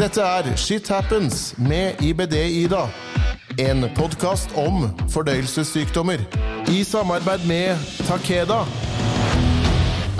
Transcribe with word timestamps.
Dette 0.00 0.20
er 0.20 0.56
Shit 0.56 0.88
Happens 0.88 1.54
med 1.58 2.00
IBD-Ida. 2.00 2.86
En 3.58 3.84
podkast 3.96 4.48
om 4.56 4.86
fordøyelsessykdommer. 5.12 6.24
I 6.72 6.84
samarbeid 6.84 7.44
med 7.46 7.76
Takeda. 8.08 8.64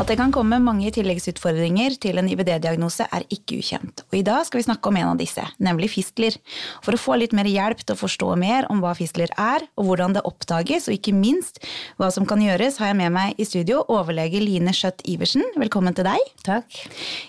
At 0.00 0.08
det 0.08 0.16
kan 0.16 0.30
komme 0.32 0.56
mange 0.64 0.88
tilleggsutfordringer 0.96 1.98
til 2.00 2.16
en 2.16 2.28
IBD-diagnose 2.32 3.04
er 3.12 3.24
ikke 3.34 3.58
ukjent, 3.60 4.00
og 4.06 4.14
i 4.16 4.22
dag 4.24 4.46
skal 4.48 4.56
vi 4.56 4.64
snakke 4.64 4.88
om 4.88 4.96
en 4.96 5.10
av 5.10 5.18
disse, 5.20 5.42
nemlig 5.60 5.90
fistler. 5.92 6.38
For 6.80 6.96
å 6.96 7.00
få 7.02 7.18
litt 7.20 7.34
mer 7.36 7.44
hjelp 7.44 7.82
til 7.84 7.92
å 7.92 8.00
forstå 8.00 8.30
mer 8.40 8.64
om 8.72 8.80
hva 8.80 8.94
fistler 8.96 9.28
er, 9.36 9.66
og 9.76 9.90
hvordan 9.90 10.16
det 10.16 10.24
oppdages, 10.24 10.88
og 10.88 10.96
ikke 10.96 11.12
minst 11.12 11.60
hva 12.00 12.08
som 12.14 12.24
kan 12.24 12.40
gjøres, 12.40 12.80
har 12.80 12.94
jeg 12.94 12.98
med 13.02 13.12
meg 13.12 13.36
i 13.36 13.44
studio 13.44 13.82
overlege 13.92 14.40
Line 14.40 14.72
Skjøtt 14.72 15.04
Iversen. 15.04 15.44
Velkommen 15.60 15.92
til 15.92 16.08
deg. 16.08 16.32
Takk. 16.48 16.80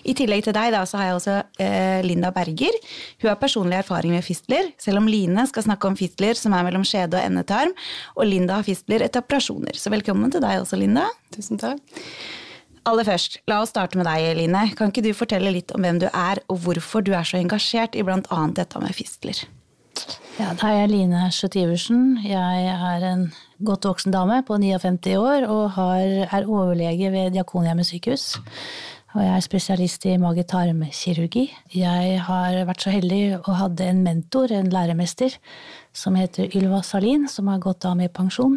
I 0.08 0.16
tillegg 0.16 0.48
til 0.48 0.56
deg 0.56 0.72
da, 0.72 0.86
så 0.88 1.02
har 1.02 1.10
jeg 1.10 1.20
også 1.20 1.38
eh, 1.60 2.00
Linda 2.08 2.32
Berger. 2.32 2.82
Hun 3.20 3.34
har 3.34 3.40
personlig 3.42 3.82
erfaring 3.82 4.16
med 4.16 4.24
fistler, 4.24 4.72
selv 4.80 5.04
om 5.04 5.12
Line 5.12 5.44
skal 5.52 5.68
snakke 5.68 5.92
om 5.92 6.00
fistler 6.00 6.40
som 6.40 6.56
er 6.56 6.64
mellom 6.70 6.88
skjede 6.88 7.20
og 7.20 7.26
endetarm, 7.28 7.76
og 8.16 8.32
Linda 8.32 8.62
har 8.62 8.64
fistler 8.64 9.04
etter 9.04 9.20
operasjoner. 9.20 9.76
Så 9.76 9.92
velkommen 9.92 10.32
til 10.32 10.40
deg 10.40 10.64
også, 10.64 10.80
Linda. 10.80 11.10
Tusen 11.36 11.60
takk. 11.60 11.84
Aller 12.88 13.06
først, 13.06 13.38
la 13.46 13.60
oss 13.62 13.70
starte 13.70 13.98
med 13.98 14.08
deg, 14.08 14.32
Line. 14.40 14.64
Kan 14.78 14.90
ikke 14.90 15.04
du 15.04 15.12
fortelle 15.14 15.52
litt 15.54 15.70
om 15.76 15.84
hvem 15.84 16.00
du 16.02 16.08
er, 16.08 16.40
og 16.50 16.64
hvorfor 16.64 17.04
du 17.06 17.12
er 17.14 17.26
så 17.26 17.38
engasjert 17.38 17.94
i 17.94 18.02
bl.a. 18.02 18.40
dette 18.56 18.82
med 18.82 18.96
fistler? 18.96 19.44
Ja, 20.40 20.50
da 20.56 20.70
er 20.70 20.78
jeg 20.80 20.90
Line 20.90 21.26
Skjøtt 21.30 21.58
Iversen. 21.60 22.16
Jeg 22.24 22.72
er 22.72 23.04
en 23.06 23.26
godt 23.62 23.86
voksen 23.86 24.14
dame 24.14 24.40
på 24.48 24.56
59 24.58 25.14
år 25.20 25.46
og 25.46 25.76
har, 25.76 26.06
er 26.26 26.48
overlege 26.48 27.12
ved 27.14 27.36
Diakonhjemmet 27.36 27.86
sykehus. 27.86 28.32
Og 29.12 29.20
jeg 29.20 29.34
er 29.36 29.44
spesialist 29.44 30.06
i 30.08 30.16
mage-tarm-kirurgi. 30.16 31.44
Jeg 31.76 32.20
har 32.26 32.56
vært 32.64 32.82
så 32.82 32.94
heldig 32.94 33.22
og 33.42 33.52
hadde 33.60 33.90
en 33.92 34.00
mentor, 34.06 34.54
en 34.56 34.72
læremester, 34.72 35.36
som 35.92 36.16
heter 36.16 36.48
Ylva 36.56 36.80
Salin, 36.82 37.28
som 37.28 37.52
har 37.52 37.60
gått 37.60 37.84
av 37.84 37.98
med 38.00 38.14
pensjon. 38.16 38.56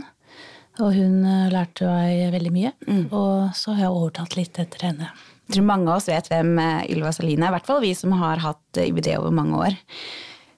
Og 0.83 0.91
hun 0.91 1.23
eh, 1.23 1.47
lærte 1.53 1.87
meg 1.87 2.33
veldig 2.35 2.51
mye, 2.51 2.71
og 3.15 3.55
så 3.55 3.75
har 3.75 3.85
jeg 3.85 3.95
overtatt 3.95 4.35
litt 4.35 4.59
etter 4.59 4.89
henne. 4.89 5.09
Jeg 5.45 5.57
tror 5.59 5.67
mange 5.69 5.91
av 5.91 5.99
oss 5.99 6.09
vet 6.09 6.27
hvem 6.31 6.57
eh, 6.59 6.87
Ylva 6.91 7.13
Saline 7.15 7.45
er, 7.45 7.53
i 7.53 7.55
hvert 7.55 7.69
fall 7.69 7.83
vi 7.83 7.93
som 7.95 8.15
har 8.19 8.41
hatt 8.43 8.81
eh, 8.81 8.89
IBD 8.89 9.13
over 9.15 9.35
mange 9.35 9.61
år. 9.69 9.77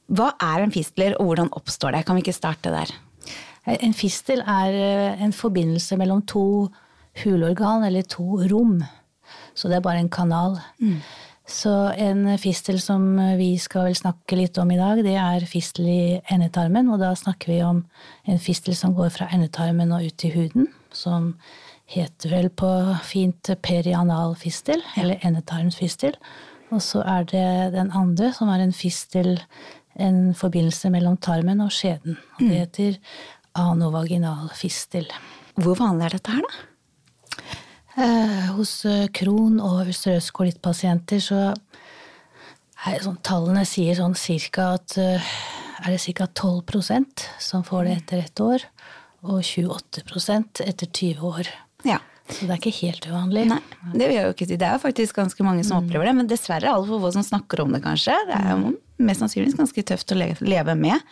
Hva 0.08 0.32
er 0.42 0.64
en 0.64 0.74
fistler, 0.74 1.18
og 1.20 1.30
hvordan 1.30 1.52
oppstår 1.60 1.94
det? 1.94 2.06
Kan 2.08 2.18
vi 2.18 2.24
ikke 2.26 2.38
starte 2.38 2.74
der? 2.74 2.94
En 3.68 3.92
fistel 3.92 4.40
er 4.48 4.78
en 5.20 5.34
forbindelse 5.36 5.98
mellom 6.00 6.22
to 6.24 6.70
hulorgan, 7.22 7.84
eller 7.84 8.08
to 8.08 8.40
rom. 8.48 8.78
Så 9.58 9.68
det 9.68 9.82
er 9.82 9.84
bare 9.84 10.00
en 10.00 10.14
kanal. 10.14 10.56
Så 11.48 11.72
en 11.96 12.26
fistel 12.42 12.82
som 12.84 13.06
vi 13.40 13.54
skal 13.62 13.88
vel 13.88 13.96
snakke 13.96 14.36
litt 14.36 14.58
om 14.60 14.72
i 14.74 14.80
dag, 14.80 15.00
det 15.06 15.16
er 15.16 15.46
fistel 15.48 15.88
i 15.88 16.02
endetarmen. 16.34 16.90
Og 16.92 17.00
da 17.00 17.14
snakker 17.16 17.54
vi 17.54 17.62
om 17.64 17.86
en 18.28 18.42
fistel 18.44 18.76
som 18.76 18.96
går 18.98 19.14
fra 19.16 19.30
endetarmen 19.32 19.94
og 19.96 20.04
ut 20.10 20.18
til 20.20 20.36
huden. 20.36 20.68
Som 20.92 21.36
heter 21.88 22.34
vel 22.36 22.52
på 22.52 22.70
fint 23.08 23.54
perianal 23.64 24.36
fistel, 24.40 24.84
eller 25.00 25.24
endetarmsfistel. 25.24 26.20
Og 26.76 26.84
så 26.84 27.00
er 27.08 27.28
det 27.32 27.48
den 27.78 27.94
andre, 27.96 28.34
som 28.36 28.52
er 28.52 28.66
en 28.66 28.76
fistel, 28.76 29.38
en 29.96 30.34
forbindelse 30.36 30.92
mellom 30.92 31.16
tarmen 31.16 31.64
og 31.64 31.72
skjeden. 31.72 32.20
Og 32.38 32.44
det 32.44 32.58
heter 32.60 32.98
anovaginal 33.56 34.52
fistel. 34.56 35.08
Hvor 35.56 35.80
vanlig 35.80 36.10
er 36.10 36.18
dette 36.20 36.36
her, 36.36 36.44
da? 36.44 36.66
Eh, 37.98 38.50
hos 38.54 38.80
kron- 39.18 39.62
og 39.64 39.88
ulcerøs 39.88 40.30
kolittpasienter 40.36 41.22
så 41.24 41.40
er 42.86 43.02
sånn, 43.02 43.18
tallene 43.26 43.64
sier 43.66 43.98
sånn 43.98 44.14
cirka 44.18 44.74
at 44.78 44.98
eh, 45.02 45.32
er 45.82 45.96
det 45.96 46.14
ca. 46.18 46.28
12% 46.30 47.26
som 47.42 47.66
får 47.66 47.88
det 47.88 47.96
etter 48.02 48.22
ett 48.26 48.44
år, 48.44 48.68
og 49.26 49.42
28% 49.42 50.62
etter 50.66 50.92
20 50.92 51.26
år. 51.26 51.50
Ja. 51.88 51.98
Så 52.28 52.44
det 52.44 52.58
er 52.58 52.60
ikke 52.60 52.76
helt 52.82 53.06
uvanlig. 53.08 53.46
Nei, 53.48 53.62
det 53.94 54.10
vil 54.10 54.18
jeg 54.18 54.26
jo 54.26 54.36
ikke 54.36 54.48
si. 54.50 54.60
Det 54.60 54.68
er 54.68 54.82
faktisk 54.84 55.16
ganske 55.16 55.46
mange 55.48 55.64
som 55.64 55.80
opplever 55.80 56.10
det, 56.10 56.16
men 56.18 56.30
dessverre 56.30 56.74
altfor 56.74 57.00
få 57.00 57.14
som 57.16 57.24
snakker 57.24 57.64
om 57.64 57.72
det, 57.72 57.80
kanskje. 57.86 58.18
Det 58.28 58.36
er 58.36 58.50
jo 58.52 58.74
mest 59.08 59.24
sannsynligvis 59.24 59.56
ganske 59.56 59.84
tøft 59.88 60.12
å 60.12 60.18
leve 60.20 60.76
med. 60.76 61.06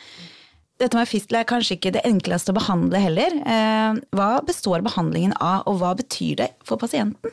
Dette 0.82 0.98
med 1.00 1.08
fistel 1.08 1.38
er 1.40 1.48
kanskje 1.48 1.78
ikke 1.78 1.94
det 1.96 2.04
enkleste 2.08 2.52
å 2.52 2.58
behandle 2.58 3.00
heller. 3.00 3.36
Eh, 3.48 4.00
Hva 4.16 4.30
består 4.46 4.84
behandlingen 4.84 5.36
av, 5.40 5.64
og 5.70 5.80
hva 5.80 5.94
betyr 5.96 6.42
det 6.42 6.50
for 6.68 6.82
pasienten? 6.82 7.32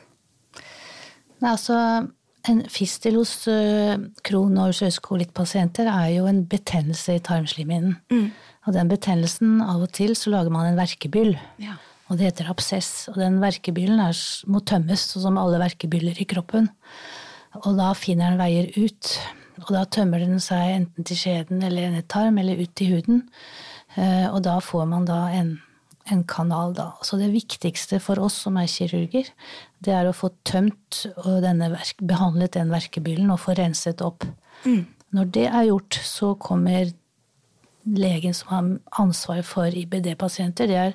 Nei, 1.43 1.51
altså, 1.51 1.75
en 2.47 2.61
fistel 2.71 3.17
hos 3.19 3.33
Crohn 4.23 4.55
og 4.59 4.71
ulcerøs 4.71 5.01
kolittpasienter 5.03 5.89
er 5.91 6.13
jo 6.17 6.29
en 6.31 6.45
betennelse 6.47 7.17
i 7.17 7.23
tarmslimhinnen. 7.23 7.97
Og 8.63 8.71
den 8.77 8.87
betennelsen, 8.87 9.57
av 9.59 9.83
og 9.83 9.91
til 9.91 10.15
så 10.15 10.31
lager 10.31 10.53
man 10.55 10.69
en 10.69 10.79
verkebyll. 10.79 11.33
Ja. 11.59 11.75
Og 12.07 12.19
det 12.19 12.29
heter 12.29 12.47
absess. 12.51 13.09
Og 13.11 13.19
den 13.19 13.41
verkebyllen 13.43 13.99
er, 13.99 14.15
må 14.47 14.63
tømmes, 14.63 15.03
sånn 15.11 15.25
som 15.27 15.39
alle 15.41 15.59
verkebyller 15.59 16.19
i 16.19 16.27
kroppen. 16.29 16.69
Og 17.63 17.75
da 17.75 17.91
finner 17.97 18.31
den 18.31 18.39
veier 18.39 18.71
ut. 18.79 19.17
Og 19.61 19.69
da 19.75 19.83
tømmer 19.85 20.23
den 20.23 20.39
seg 20.41 20.77
enten 20.77 21.05
til 21.05 21.19
skjeden 21.19 21.61
eller 21.63 21.89
en 21.89 22.01
tarm 22.09 22.39
eller 22.41 22.61
ut 22.63 22.73
til 22.75 22.95
huden. 22.95 23.21
Eh, 23.95 24.25
Og 24.33 24.41
da 24.43 24.57
får 24.59 24.87
man 24.89 25.05
da 25.05 25.27
en, 25.37 25.59
en 26.11 26.23
kanal, 26.23 26.73
da. 26.73 26.91
Så 27.05 27.19
det 27.21 27.31
viktigste 27.33 27.99
for 28.01 28.19
oss 28.19 28.39
som 28.45 28.57
er 28.57 28.67
kirurger, 28.71 29.29
det 29.83 29.93
er 29.93 30.09
å 30.09 30.15
få 30.15 30.31
tømt 30.43 31.05
og 31.25 31.43
denne 31.45 31.69
verk, 31.75 32.01
behandlet 32.01 32.55
den 32.57 32.73
verkebyllen 32.73 33.31
og 33.31 33.39
få 33.45 33.55
renset 33.59 34.01
opp. 34.01 34.25
Når 35.13 35.29
det 35.35 35.45
er 35.51 35.67
gjort, 35.69 35.99
så 36.03 36.33
kommer 36.41 36.89
legen 37.85 38.33
som 38.33 38.49
har 38.49 38.67
ansvar 39.03 39.43
for 39.45 39.67
IBD-pasienter, 39.67 40.67
det 40.71 40.79
er 40.79 40.93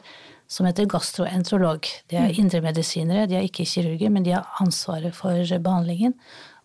som 0.48 0.64
heter 0.64 0.88
gastroenterolog. 0.88 1.84
De 2.08 2.16
er 2.16 2.38
indremedisinere, 2.40 3.26
de 3.28 3.36
er 3.36 3.44
ikke 3.44 3.66
kirurger, 3.68 4.08
men 4.10 4.24
de 4.24 4.32
har 4.32 4.46
ansvaret 4.64 5.12
for 5.14 5.36
behandlingen. 5.60 6.14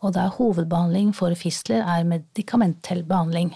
Og 0.03 0.11
da 0.15 0.25
er 0.27 0.35
hovedbehandling 0.35 1.13
for 1.15 1.33
fistler 1.39 1.81
er 1.81 2.03
medikamentell 2.07 3.03
behandling. 3.07 3.53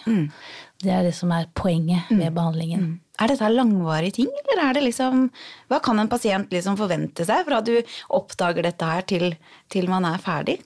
Det 0.81 0.94
er 0.94 1.03
det 1.03 1.13
som 1.18 1.31
er 1.35 1.50
poenget 1.58 2.09
med 2.13 2.34
behandlingen. 2.34 3.00
Er 3.19 3.28
dette 3.31 3.50
langvarige 3.50 4.19
ting, 4.19 4.30
eller 4.52 4.69
er 4.69 4.74
det 4.78 4.84
liksom 4.86 5.30
Hva 5.68 5.80
kan 5.81 6.00
en 6.00 6.09
pasient 6.09 6.52
liksom 6.53 6.78
forvente 6.78 7.25
seg 7.25 7.46
fra 7.47 7.62
du 7.66 7.74
oppdager 8.13 8.63
dette 8.63 8.86
her 8.86 9.02
til, 9.09 9.36
til 9.74 9.90
man 9.90 10.06
er 10.06 10.22
ferdig? 10.22 10.59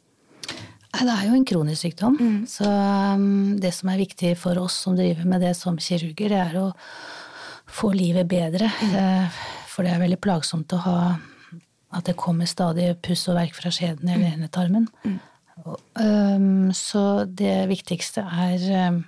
Det 0.92 1.08
er 1.08 1.24
jo 1.30 1.38
en 1.38 1.46
kronisk 1.48 1.82
sykdom. 1.86 2.18
Så 2.52 2.68
um, 2.68 3.56
det 3.64 3.72
som 3.74 3.90
er 3.90 4.02
viktig 4.04 4.36
for 4.38 4.60
oss 4.60 4.76
som 4.84 4.98
driver 5.00 5.26
med 5.26 5.42
det 5.42 5.56
som 5.58 5.80
kirurger, 5.80 6.30
det 6.30 6.42
er 6.44 6.58
å 6.60 6.68
få 7.72 7.94
livet 7.96 8.28
bedre. 8.28 8.68
Eh, 8.68 9.42
For 9.72 9.88
det 9.88 9.94
er 9.94 10.02
veldig 10.04 10.20
plagsomt 10.20 10.74
å 10.76 10.82
ha 10.84 10.98
at 11.96 12.08
det 12.08 12.18
kommer 12.20 12.48
stadig 12.48 12.90
puss 13.04 13.24
og 13.32 13.38
verk 13.40 13.56
fra 13.56 13.72
skjeden 13.72 14.12
eller 14.12 14.36
endetarmen. 14.36 14.90
Og, 15.06 15.08
um, 15.08 15.20
Så 16.76 17.02
det 17.28 17.56
viktigste 17.70 18.24
er 18.24 19.02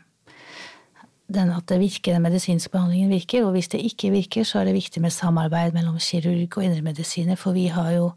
den 1.34 1.52
at 1.54 1.66
det 1.72 1.80
virker, 1.82 2.16
den 2.16 2.26
medisinske 2.26 2.72
behandlingen 2.74 3.12
virker. 3.14 3.46
Og 3.48 3.56
hvis 3.56 3.72
det 3.74 3.82
ikke 3.82 4.12
virker, 4.14 4.46
så 4.48 4.62
er 4.62 4.70
det 4.70 4.78
viktig 4.78 5.02
med 5.02 5.14
samarbeid 5.16 5.76
mellom 5.76 5.98
kirurg 6.02 6.58
og 6.58 6.66
indremedisiner, 6.68 7.40
for 7.40 7.56
vi 7.58 7.68
har 7.74 7.92
jo 7.96 8.12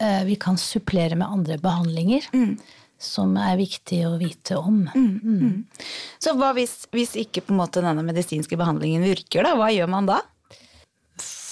eh, 0.00 0.24
Vi 0.28 0.34
kan 0.34 0.56
supplere 0.60 1.16
med 1.16 1.26
andre 1.26 1.58
behandlinger 1.58 2.28
som 2.98 3.34
er 3.36 3.58
viktig 3.60 4.06
å 4.08 4.16
vite 4.20 4.56
om. 4.56 4.86
Så 6.22 6.32
hva 6.36 6.52
hvis, 6.56 6.86
hvis 6.92 7.16
ikke 7.20 7.42
på 7.44 7.52
en 7.52 7.60
måte 7.60 7.82
denne 7.84 8.04
medisinske 8.04 8.56
behandlingen 8.56 9.04
virker, 9.04 9.44
da? 9.44 9.52
Hva 9.58 9.68
gjør 9.74 9.90
man 9.92 10.08
da? 10.08 10.22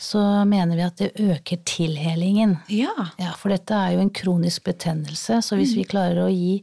så 0.00 0.20
mener 0.48 0.78
vi 0.78 0.84
at 0.86 0.96
det 0.96 1.10
øker 1.20 1.60
tilhelingen. 1.68 2.56
Ja. 2.72 2.94
Ja, 3.20 3.34
For 3.36 3.52
dette 3.52 3.76
er 3.76 3.94
jo 3.98 4.00
en 4.06 4.10
kronisk 4.16 4.64
betennelse, 4.70 5.42
så 5.44 5.58
hvis 5.60 5.74
vi 5.76 5.84
klarer 5.84 6.22
å 6.24 6.30
gi 6.32 6.62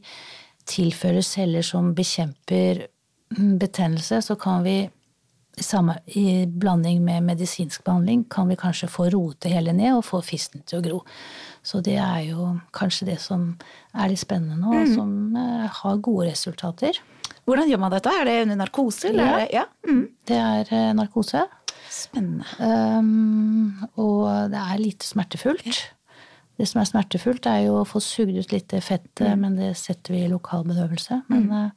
tilføre 0.68 1.22
celler 1.24 1.62
som 1.64 1.92
bekjemper 1.96 2.86
mm, 3.38 3.54
betennelse, 3.62 4.18
så 4.26 4.34
kan 4.40 4.64
vi 4.66 4.80
samme, 5.58 5.96
i 6.14 6.46
blanding 6.46 7.00
med 7.02 7.24
medisinsk 7.26 7.82
behandling 7.86 8.24
kan 8.30 8.46
vi 8.50 8.54
kanskje 8.60 8.86
få 8.90 9.08
roet 9.10 9.40
det 9.42 9.50
hele 9.56 9.72
ned 9.74 9.96
og 9.96 10.04
få 10.06 10.20
fisten 10.22 10.62
til 10.68 10.78
å 10.78 10.84
gro. 10.84 10.98
Så 11.66 11.80
det 11.82 11.96
er 11.98 12.20
jo 12.28 12.52
kanskje 12.76 13.08
det 13.12 13.16
som 13.22 13.48
er 13.94 14.12
litt 14.12 14.20
spennende 14.22 14.58
nå, 14.60 14.70
og 14.82 14.92
som 14.94 15.14
eh, 15.36 15.64
har 15.80 15.98
gode 16.04 16.28
resultater. 16.30 17.00
Hvordan 17.48 17.70
gjør 17.70 17.80
man 17.82 17.94
dette? 17.96 18.12
Er 18.12 18.28
det 18.28 18.36
under 18.44 18.60
narkose? 18.60 19.08
Eller? 19.10 19.24
Ja. 19.24 19.38
det- 19.38 19.52
ja. 19.56 19.64
Mm. 19.88 20.04
Det 20.30 20.38
er 20.44 20.72
eh, 20.78 20.92
narkose, 20.94 21.42
Spennende. 21.90 22.44
um, 22.58 23.86
og 23.96 24.50
det 24.52 24.58
er 24.60 24.80
lite 24.82 25.06
smertefullt. 25.08 25.80
Det 26.58 26.66
som 26.66 26.80
er 26.82 26.88
smertefullt, 26.90 27.46
er 27.46 27.68
jo 27.68 27.76
å 27.80 27.86
få 27.86 28.00
sugd 28.02 28.34
ut 28.34 28.50
litt 28.52 28.72
fett, 28.82 29.06
mm. 29.22 29.38
men 29.38 29.54
det 29.60 29.76
setter 29.78 30.16
vi 30.16 30.24
i 30.24 30.30
lokal 30.32 30.64
bedøvelse. 30.66 31.20
Men, 31.30 31.44
mm. 31.46 31.70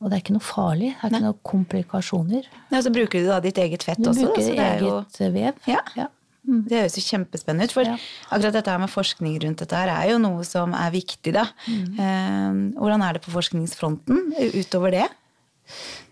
og 0.00 0.06
det 0.10 0.16
er 0.16 0.22
ikke 0.22 0.36
noe 0.36 0.46
farlig. 0.46 0.92
Det 1.00 1.08
er 1.08 1.16
ikke 1.16 1.24
noen 1.24 1.40
komplikasjoner. 1.50 2.46
Ja, 2.70 2.78
så 2.86 2.92
bruker 2.94 3.24
du 3.24 3.26
da 3.26 3.40
ditt 3.42 3.58
eget 3.58 3.82
fett 3.82 3.98
Du 3.98 4.12
også? 4.12 4.28
bruker 4.28 4.46
så 4.46 4.54
det 4.54 4.66
er 4.68 4.84
jo- 4.86 4.94
eget 5.00 5.20
eh, 5.26 5.32
vev. 5.34 5.60
Ja. 5.66 5.82
Ja. 5.98 6.06
Det 6.50 6.78
høres 6.78 6.94
jo 6.96 7.02
kjempespennende 7.04 7.66
ut. 7.68 7.72
For 7.74 7.82
Ja. 7.84 7.96
akkurat 8.30 8.54
dette 8.54 8.70
her 8.70 8.78
med 8.78 8.90
forskning 8.90 9.34
rundt 9.42 9.58
dette 9.60 9.76
her 9.76 9.90
er 9.92 10.10
jo 10.12 10.18
noe 10.22 10.44
som 10.46 10.72
er 10.74 10.90
viktig, 10.94 11.34
da. 11.34 11.44
Mm. 11.66 11.98
Eh, 11.98 12.78
hvordan 12.78 13.02
er 13.02 13.12
det 13.18 13.22
på 13.26 13.34
forskningsfronten 13.34 14.30
utover 14.62 14.90
det? 14.94 15.08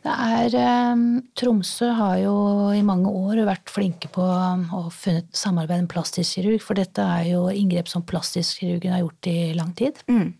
Det 0.04 0.14
er, 0.14 0.54
eh, 0.56 1.00
Tromsø 1.38 1.90
har 1.98 2.18
jo 2.22 2.34
i 2.72 2.84
mange 2.86 3.10
år 3.10 3.42
vært 3.48 3.72
flinke 3.72 4.10
på 4.14 4.22
um, 4.22 4.66
å 4.74 4.84
funnet 4.94 5.28
samarbeide 5.36 5.84
med 5.84 5.92
plastisk 5.92 6.38
kirurg, 6.38 6.62
for 6.64 6.78
dette 6.78 7.02
er 7.02 7.32
jo 7.32 7.46
inngrep 7.50 7.90
som 7.90 8.06
plastisk 8.06 8.62
kirurgen 8.62 8.94
har 8.94 9.02
gjort 9.02 9.30
i 9.30 9.38
lang 9.58 9.74
tid. 9.78 9.98
Mm. 10.08 10.32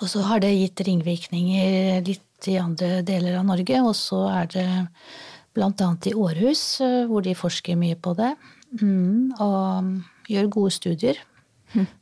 Og 0.00 0.08
så 0.08 0.24
har 0.24 0.40
det 0.40 0.54
gitt 0.56 0.80
ringvirkninger 0.88 2.00
litt 2.06 2.48
i 2.48 2.56
andre 2.60 3.02
deler 3.06 3.36
av 3.36 3.44
Norge, 3.48 3.82
og 3.84 3.92
så 3.98 4.24
er 4.32 4.48
det 4.54 4.68
annet 5.60 6.08
i 6.08 6.16
Århus, 6.16 6.64
eh, 6.80 7.04
hvor 7.10 7.22
de 7.26 7.36
forsker 7.36 7.76
mye 7.76 7.98
på 8.00 8.16
det, 8.16 8.32
mm, 8.80 9.36
og 9.44 10.30
gjør 10.30 10.54
gode 10.56 10.72
studier. 10.72 11.20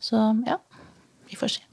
Så 0.00 0.16
ja, 0.46 0.60
vi 1.28 1.36
får 1.36 1.58
se. 1.58 1.67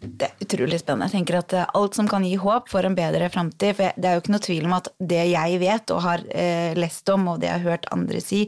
Det 0.00 0.26
er 0.28 0.44
utrolig 0.44 0.76
spennende. 0.82 1.08
Jeg 1.08 1.22
tenker 1.22 1.38
at 1.38 1.54
eh, 1.56 1.68
Alt 1.78 1.96
som 1.96 2.08
kan 2.10 2.24
gi 2.26 2.34
håp 2.40 2.68
for 2.68 2.84
en 2.84 2.96
bedre 2.96 3.30
framtid. 3.32 3.78
For 3.78 3.96
det 3.96 4.10
er 4.10 4.16
jo 4.16 4.22
ikke 4.22 4.34
noe 4.34 4.44
tvil 4.44 4.68
om 4.68 4.76
at 4.76 4.90
det 5.12 5.22
jeg 5.30 5.60
vet 5.62 5.92
og 5.94 6.02
har 6.04 6.24
eh, 6.36 6.76
lest 6.76 7.08
om, 7.12 7.24
og 7.32 7.40
det 7.40 7.48
jeg 7.48 7.62
har 7.62 7.70
hørt 7.72 7.88
andre 7.96 8.20
si, 8.20 8.42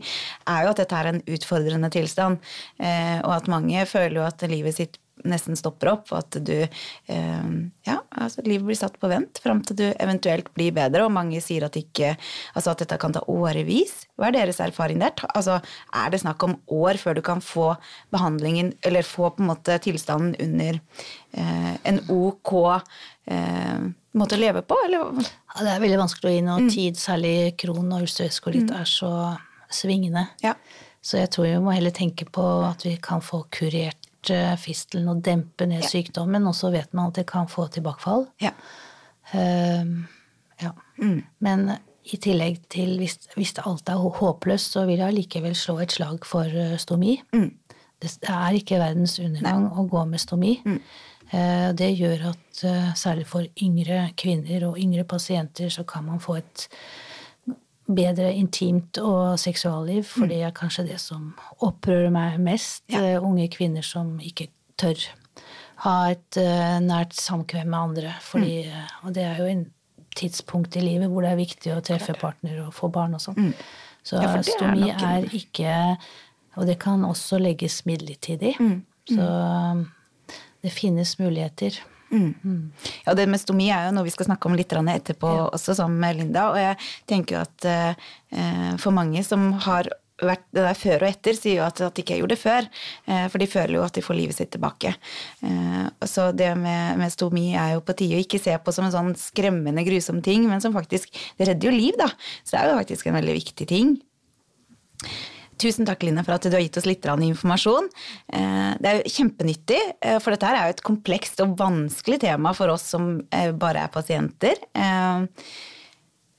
er 0.45 0.67
jo 0.67 0.73
at 0.75 0.83
dette 0.83 0.99
er 1.01 1.11
en 1.13 1.23
utfordrende 1.25 1.91
tilstand. 1.95 2.43
Eh, 2.77 3.19
og 3.23 3.33
at 3.39 3.49
mange 3.51 3.87
føler 3.89 4.21
jo 4.21 4.27
at 4.29 4.45
livet 4.51 4.77
sitt 4.77 5.01
nesten 5.29 5.59
stopper 5.59 5.93
opp, 5.95 6.13
og 6.13 6.21
at 6.21 6.39
du 6.45 6.57
eh, 6.63 7.51
Ja, 7.89 7.99
altså 8.11 8.45
livet 8.47 8.67
blir 8.69 8.79
satt 8.79 8.99
på 9.01 9.11
vent 9.11 9.41
fram 9.43 9.63
til 9.67 9.79
du 9.81 9.87
eventuelt 9.91 10.51
blir 10.57 10.75
bedre, 10.77 11.07
og 11.07 11.15
mange 11.15 11.41
sier 11.45 11.67
at 11.67 11.79
ikke 11.79 12.15
Altså 12.55 12.73
at 12.73 12.83
dette 12.83 12.99
kan 13.01 13.15
ta 13.15 13.23
årevis. 13.31 14.05
Hva 14.19 14.29
er 14.29 14.39
deres 14.39 14.61
erfaring 14.63 15.01
der? 15.03 15.15
Altså, 15.35 15.59
er 15.95 16.11
det 16.13 16.23
snakk 16.23 16.43
om 16.47 16.57
år 16.75 16.99
før 17.01 17.19
du 17.19 17.23
kan 17.25 17.43
få 17.45 17.71
behandlingen, 18.15 18.73
eller 18.87 19.07
få 19.07 19.31
på 19.35 19.45
en 19.45 19.51
måte 19.53 19.79
tilstanden 19.85 20.37
under 20.43 20.81
eh, 21.33 21.75
en 21.89 22.03
ok 22.13 22.55
eh, 23.31 23.89
måte 24.19 24.39
å 24.39 24.43
leve 24.43 24.65
på, 24.67 24.79
eller? 24.87 25.23
Ja, 25.23 25.63
det 25.63 25.75
er 25.75 25.85
veldig 25.85 26.03
vanskelig 26.03 26.31
å 26.31 26.35
gi 26.35 26.45
noe 26.47 26.69
tid, 26.73 26.99
særlig 27.01 27.37
kron 27.61 27.93
og 27.93 28.05
ulcerøskolitt 28.07 28.73
er 28.75 28.89
så 28.89 29.13
svingende. 29.71 30.29
Ja. 30.45 30.57
Så 31.05 31.21
jeg 31.21 31.31
tror 31.33 31.47
vi 31.47 31.59
må 31.63 31.73
heller 31.73 31.95
tenke 31.95 32.27
på 32.29 32.45
at 32.67 32.85
vi 32.87 32.97
kan 33.03 33.23
få 33.25 33.45
kurert 33.55 34.08
fistelen 34.59 35.09
og 35.09 35.25
dempe 35.25 35.67
ned 35.67 35.83
sykdommen, 35.87 36.47
og 36.47 36.55
så 36.55 36.73
vet 36.75 36.93
man 36.95 37.13
at 37.13 37.21
det 37.21 37.27
kan 37.31 37.49
få 37.49 37.69
tilbakefall. 37.73 38.27
Ja. 38.43 38.51
Ehm, 39.33 40.07
ja. 40.63 40.73
Men 41.39 41.71
i 42.09 42.17
tillegg 42.17 42.63
til 42.73 42.97
hvis, 42.99 43.19
hvis 43.37 43.55
alt 43.65 43.89
er 43.89 44.01
håpløst, 44.01 44.73
så 44.73 44.87
vil 44.89 44.99
jeg 44.99 45.09
allikevel 45.09 45.57
slå 45.57 45.79
et 45.85 45.93
slag 45.93 46.25
for 46.27 46.49
eh, 46.49 46.79
stomi. 46.81 47.19
Det, 47.99 48.11
det 48.23 48.31
er 48.31 48.57
ikke 48.57 48.81
verdens 48.81 49.19
undergang 49.21 49.69
å 49.73 49.85
gå 49.91 50.05
med 50.09 50.23
stomi. 50.23 50.59
Eh, 51.31 51.71
Det 51.77 51.91
gjør 51.99 52.31
at 52.31 52.63
uh, 52.65 52.95
særlig 52.97 53.27
for 53.29 53.45
yngre 53.63 54.09
kvinner 54.17 54.69
og 54.71 54.79
yngre 54.81 55.05
pasienter 55.05 55.69
så 55.69 55.85
kan 55.85 56.07
man 56.07 56.21
få 56.21 56.39
et 56.41 56.69
bedre 57.89 58.33
intimt 58.37 58.99
og 59.01 59.39
seksualliv, 59.41 60.05
for 60.05 60.29
det 60.29 60.43
er 60.45 60.55
kanskje 60.57 60.87
det 60.91 60.99
som 61.01 61.33
opprører 61.65 62.13
meg 62.13 62.37
mest. 62.43 62.85
Ja. 62.93 63.01
eh, 63.01 63.25
Unge 63.25 63.49
kvinner 63.53 63.83
som 63.87 64.19
ikke 64.21 64.51
tør 64.79 65.09
ha 65.85 65.97
et 66.13 66.39
uh, 66.41 66.79
nært 66.83 67.15
samkvem 67.15 67.69
med 67.71 67.79
andre. 67.79 68.15
Fordi, 68.25 68.63
mm. 68.67 68.95
Og 69.07 69.15
det 69.15 69.25
er 69.25 69.43
jo 69.43 69.51
en 69.51 69.67
tidspunkt 70.19 70.77
i 70.77 70.83
livet 70.83 71.11
hvor 71.13 71.23
det 71.23 71.31
er 71.31 71.39
viktig 71.39 71.75
å 71.75 71.83
treffe 71.85 72.17
partner 72.19 72.65
og 72.65 72.73
få 72.75 72.91
barn 72.91 73.15
og 73.15 73.23
sånn. 73.23 73.53
Så 74.07 74.19
Ja, 74.23 74.33
stomi 74.43 74.89
er 74.89 75.05
er 75.05 75.27
ikke 75.37 75.75
Og 76.59 76.67
det 76.67 76.79
kan 76.83 77.05
også 77.05 77.39
legges 77.39 77.85
midlertidig. 77.87 78.57
Så 79.09 79.23
um, 79.23 79.85
det 80.63 80.73
finnes 80.75 81.19
muligheter. 81.21 81.77
Ja, 83.05 83.15
det 83.19 83.29
med 83.31 83.41
stomi 83.43 83.69
er 83.75 83.89
jo 83.89 83.95
noe 83.97 84.09
vi 84.09 84.15
skal 84.15 84.31
snakke 84.31 84.49
om 84.49 84.57
litt 84.59 84.73
etterpå 84.73 84.97
etterpå 84.97 85.33
også, 85.53 85.77
sammen 85.77 86.01
med 86.03 86.21
Linda. 86.21 86.51
Og 86.53 86.61
jeg 86.61 86.77
tenker 87.11 87.39
jo 87.39 87.45
at 87.45 87.69
eh, 87.69 88.77
for 88.81 88.97
mange 88.97 89.25
som 89.27 89.51
har 89.67 89.91
vært 90.19 90.47
det 90.51 90.65
der 90.65 90.75
før 90.79 91.05
og 91.05 91.09
etter, 91.13 91.37
sier 91.39 91.61
jo 91.61 91.67
at, 91.67 91.81
at 91.85 91.95
de 91.95 92.03
ikke 92.03 92.19
gjorde 92.19 92.35
det 92.35 92.41
før. 92.41 92.69
Eh, 93.07 93.25
for 93.31 93.43
de 93.43 93.51
føler 93.51 93.77
jo 93.79 93.85
at 93.87 93.95
de 93.95 94.05
får 94.05 94.19
livet 94.19 94.39
sitt 94.39 94.51
tilbake. 94.55 94.95
Eh, 95.47 95.85
så 96.11 96.31
det 96.35 96.51
med, 96.59 96.99
med 96.99 97.15
stomi 97.15 97.53
er 97.55 97.77
jo 97.77 97.85
på 97.87 97.97
tide 97.99 98.19
å 98.19 98.25
ikke 98.25 98.43
se 98.43 98.57
på 98.59 98.75
som 98.75 98.89
en 98.89 98.95
sånn 98.95 99.15
skremmende, 99.19 99.87
grusom 99.87 100.23
ting, 100.25 100.49
men 100.51 100.63
som 100.65 100.75
faktisk 100.75 101.13
Det 101.39 101.47
redder 101.47 101.71
jo 101.71 101.75
liv, 101.75 101.99
da. 101.99 102.11
Så 102.43 102.57
det 102.57 102.63
er 102.63 102.73
jo 102.73 102.79
faktisk 102.81 103.09
en 103.09 103.19
veldig 103.19 103.37
viktig 103.39 103.69
ting. 103.71 103.99
Tusen 105.59 105.87
takk, 105.89 106.05
Line, 106.07 106.23
for 106.23 106.37
at 106.37 106.45
du 106.47 106.55
har 106.55 106.63
gitt 106.63 106.77
oss 106.79 106.87
litt 106.87 107.05
informasjon. 107.05 107.89
Eh, 108.33 108.75
Det 108.79 108.87
er 108.91 109.03
kjempenyttig, 109.11 109.81
eh, 110.01 110.19
for 110.23 110.31
dette 110.31 110.47
er 110.47 110.69
jo 110.69 110.75
et 110.77 110.83
komplekst 110.87 111.41
og 111.43 111.57
vanskelig 111.59 112.21
tema 112.21 112.53
for 112.55 112.69
oss 112.69 112.83
som 112.83 113.27
eh, 113.33 113.51
bare 113.51 113.83
er 113.83 113.89
pasienter. 113.89 114.55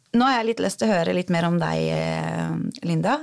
Nå 0.10 0.26
har 0.26 0.40
jeg 0.40 0.46
litt 0.48 0.60
lyst 0.64 0.80
til 0.80 0.88
å 0.90 0.94
høre 0.96 1.14
litt 1.14 1.30
mer 1.30 1.46
om 1.46 1.60
deg, 1.60 2.80
Linda. 2.82 3.20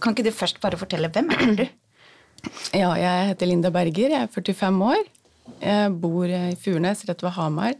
Kan 0.00 0.14
ikke 0.16 0.24
du 0.26 0.32
først 0.34 0.58
bare 0.60 0.76
fortelle 0.80 1.10
hvem 1.12 1.30
er 1.30 1.54
du? 1.54 1.66
Ja, 2.74 2.94
jeg 2.98 3.28
heter 3.28 3.46
Linda 3.46 3.70
Berger, 3.70 4.10
jeg 4.10 4.24
er 4.24 4.32
45 4.32 4.82
år. 4.82 5.04
Jeg 5.60 5.92
bor 6.02 6.26
i 6.26 6.56
Furnes, 6.58 7.04
rett 7.06 7.22
ved 7.22 7.36
Hamar. 7.36 7.76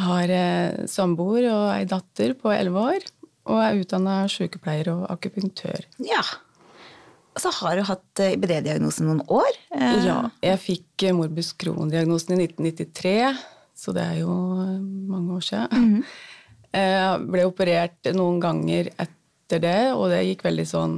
Har 0.00 0.32
samboer 0.88 1.50
og 1.50 1.66
ei 1.74 1.84
datter 1.90 2.32
på 2.38 2.48
11 2.54 2.80
år. 2.80 3.04
Og 3.48 3.58
er 3.64 3.78
utdanna 3.80 4.22
sykepleier 4.30 4.90
og 4.92 5.06
akupunktør. 5.12 5.86
Ja. 6.04 6.20
Og 7.30 7.40
så 7.44 7.52
har 7.60 7.78
du 7.78 7.84
hatt 7.86 8.20
eh, 8.22 8.34
IBD-diagnosen 8.36 9.06
noen 9.08 9.22
år. 9.32 9.50
Eh, 9.76 10.02
Ja, 10.04 10.18
jeg 10.44 10.60
fikk 10.64 11.06
eh, 11.06 11.14
morbus 11.16 11.52
Crohn-diagnosen 11.60 12.34
i 12.36 12.42
1993, 12.48 13.14
så 13.80 13.94
det 13.96 14.02
er 14.04 14.18
jo 14.24 14.34
mange 15.10 15.38
år 15.38 15.46
siden. 15.46 16.02
Jeg 16.74 17.24
ble 17.32 17.46
operert 17.48 18.10
noen 18.16 18.40
ganger 18.42 18.90
etter 19.00 19.62
det, 19.62 19.78
og 19.94 20.10
det 20.12 20.24
gikk 20.26 20.44
veldig 20.46 20.66
sånn 20.68 20.96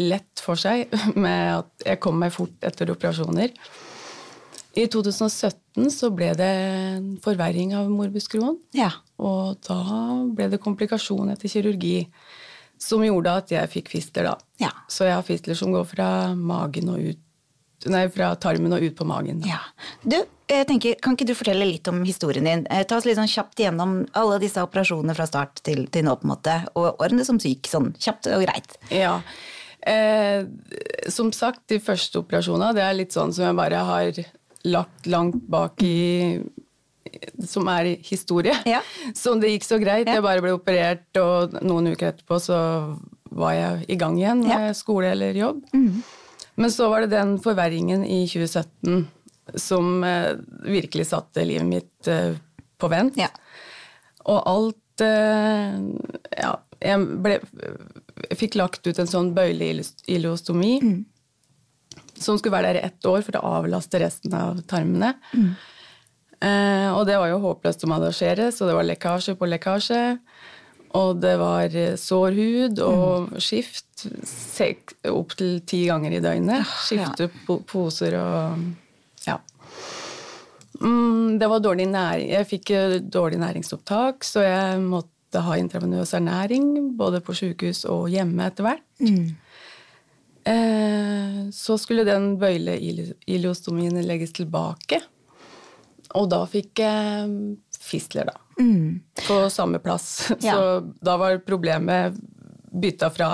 lett 0.00 0.40
for 0.40 0.56
seg 0.56 0.88
med 1.26 1.58
at 1.58 1.86
jeg 1.90 2.00
kom 2.02 2.16
meg 2.22 2.32
fort 2.34 2.64
etter 2.64 2.94
operasjoner. 2.94 3.52
I 4.78 4.86
2017 4.88 5.90
så 5.92 6.08
ble 6.14 6.30
det 6.38 6.48
en 6.48 7.08
forverring 7.24 7.74
av 7.76 7.90
morbuskroen. 7.92 8.56
Ja. 8.76 8.90
Og 9.20 9.58
da 9.66 9.82
ble 10.32 10.48
det 10.52 10.62
komplikasjon 10.62 11.32
etter 11.34 11.52
kirurgi 11.52 12.06
som 12.82 13.04
gjorde 13.04 13.34
at 13.42 13.52
jeg 13.52 13.70
fikk 13.70 13.92
fistler, 13.92 14.32
da. 14.32 14.38
Ja. 14.62 14.72
Så 14.90 15.06
jeg 15.06 15.14
har 15.14 15.26
fistler 15.26 15.58
som 15.58 15.74
går 15.74 15.84
fra 15.92 16.08
magen 16.34 16.94
og 16.94 17.12
ut 17.12 17.28
Nei, 17.90 18.04
fra 18.14 18.28
tarmen 18.38 18.70
og 18.76 18.84
ut 18.86 18.94
på 18.94 19.02
magen. 19.10 19.40
Ja. 19.42 19.56
Du, 20.06 20.14
jeg 20.46 20.66
tenker, 20.68 20.94
kan 21.02 21.16
ikke 21.16 21.26
du 21.26 21.34
fortelle 21.34 21.66
litt 21.66 21.88
om 21.90 21.96
historien 22.06 22.46
din? 22.46 22.60
Eh, 22.70 22.84
Ta 22.86 23.00
oss 23.00 23.08
litt 23.08 23.18
sånn 23.18 23.26
kjapt 23.26 23.58
gjennom 23.58 23.96
alle 24.18 24.36
disse 24.38 24.62
operasjonene 24.62 25.16
fra 25.18 25.26
start 25.26 25.64
til, 25.66 25.88
til 25.90 26.06
nå, 26.06 26.14
på 26.20 26.28
en 26.28 26.30
måte. 26.30 26.54
Og 26.78 27.02
årene 27.02 27.26
som 27.26 27.40
syk, 27.42 27.66
sånn 27.66 27.90
kjapt 27.98 28.28
og 28.30 28.44
greit. 28.44 28.76
Ja. 28.94 29.16
Eh, 29.82 30.46
som 31.10 31.32
sagt, 31.34 31.64
de 31.74 31.80
første 31.82 32.22
operasjonene, 32.22 32.70
det 32.78 32.86
er 32.86 32.94
litt 33.00 33.18
sånn 33.18 33.34
som 33.34 33.48
jeg 33.48 33.58
bare 33.58 33.82
har 33.88 34.22
lagt 34.64 35.06
langt 35.10 35.40
bak 35.50 35.82
i 35.82 36.40
Som 37.44 37.66
er 37.68 37.90
historie. 38.06 38.54
Ja. 38.68 38.80
Som 39.18 39.40
det 39.42 39.50
gikk 39.52 39.64
så 39.66 39.78
greit. 39.82 40.06
Ja. 40.08 40.14
Jeg 40.18 40.24
bare 40.24 40.40
ble 40.44 40.52
operert, 40.56 41.08
og 41.20 41.56
noen 41.62 41.90
uker 41.92 42.12
etterpå 42.12 42.38
så 42.40 42.58
var 43.32 43.52
jeg 43.56 43.84
i 43.92 43.96
gang 44.00 44.16
igjen 44.20 44.42
med 44.46 44.68
Ja. 44.68 44.72
skole 44.76 45.10
eller 45.12 45.34
jobb. 45.36 45.62
Men 46.54 46.70
så 46.70 46.88
var 46.92 47.00
det 47.04 47.10
den 47.14 47.38
forverringen 47.40 48.04
i 48.04 48.22
2017 48.28 49.06
som 49.58 50.04
eh, 50.04 50.34
virkelig 50.68 51.06
satte 51.10 51.44
livet 51.44 51.66
mitt 51.66 52.08
eh, 52.08 52.36
på 52.78 52.88
vent. 52.92 53.16
Ja. 53.20 53.28
Og 54.28 54.42
alt 54.46 55.02
eh, 55.04 55.80
Ja, 56.38 56.52
jeg, 56.80 57.06
ble, 57.24 57.38
jeg 58.28 58.38
fikk 58.38 58.56
lagt 58.60 58.86
ut 58.86 58.98
en 59.02 59.08
sånn 59.10 59.32
bøyleileostomi 59.36 60.74
som 62.24 62.38
skulle 62.38 62.56
være 62.56 62.72
der 62.72 62.80
i 62.80 62.86
ett 62.88 63.06
år 63.08 63.22
for 63.26 63.38
å 63.38 63.54
avlaste 63.60 64.00
resten 64.02 64.34
av 64.38 64.62
tarmene. 64.70 65.14
Eh, 66.42 66.88
og 66.90 67.04
det 67.06 67.18
var 67.20 67.30
jo 67.30 67.42
håpløst 67.44 67.84
å 67.86 67.90
manasjere, 67.92 68.50
så 68.54 68.66
det 68.66 68.74
var 68.74 68.88
lekkasje 68.88 69.36
på 69.38 69.48
lekkasje. 69.50 70.02
Og 70.98 71.20
det 71.22 71.36
var 71.40 71.76
eh, 71.78 71.94
sår 72.00 72.36
hud 72.36 72.82
og 72.84 73.36
skift 73.40 74.06
opptil 75.08 75.60
ti 75.68 75.84
ganger 75.88 76.18
i 76.18 76.22
døgnet. 76.24 76.68
Skifte 76.88 77.28
ja. 77.28 77.58
poser 77.68 78.18
og 78.18 78.66
ja. 79.28 79.38
Mm, 80.82 81.38
det 81.38 81.48
var 81.48 81.62
dårlig 81.62 81.86
næring. 81.92 82.32
Jeg 82.34 82.50
fikk 82.50 82.74
eh, 82.74 82.98
dårlig 83.00 83.38
næringsopptak, 83.44 84.26
så 84.26 84.44
jeg 84.44 84.82
måtte 84.82 85.44
ha 85.46 85.56
intravenøs 85.56 86.12
ernæring 86.18 86.92
både 86.98 87.22
på 87.24 87.36
sykehus 87.38 87.86
og 87.88 88.10
hjemme 88.12 88.50
etter 88.50 88.66
hvert. 88.66 88.84
Eh, 90.44 91.50
så 91.54 91.76
skulle 91.78 92.04
den 92.08 92.36
bøyle-ileostomien 92.40 94.00
legges 94.06 94.32
tilbake. 94.36 95.00
Og 96.18 96.28
da 96.32 96.42
fikk 96.50 96.82
jeg 96.82 97.56
fistler, 97.82 98.28
da. 98.32 98.38
På 99.26 99.42
samme 99.50 99.80
plass. 99.82 100.30
Ja. 100.42 100.54
Så 100.54 100.94
da 101.04 101.16
var 101.20 101.38
problemet 101.46 102.18
bytta 102.72 103.10
fra 103.12 103.28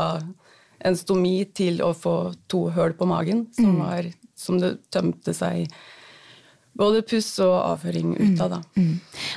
en 0.78 0.96
stomi 0.96 1.42
til 1.54 1.80
å 1.82 1.92
få 1.94 2.32
to 2.50 2.68
høl 2.74 2.92
på 2.98 3.06
magen, 3.10 3.46
som, 3.54 3.80
var, 3.82 4.06
som 4.38 4.60
det 4.62 4.76
tømte 4.94 5.34
seg 5.34 5.66
både 6.78 7.02
puss 7.02 7.32
og 7.42 7.56
avføring 7.56 8.12
ut 8.14 8.40
av. 8.44 8.52
da. 8.52 8.60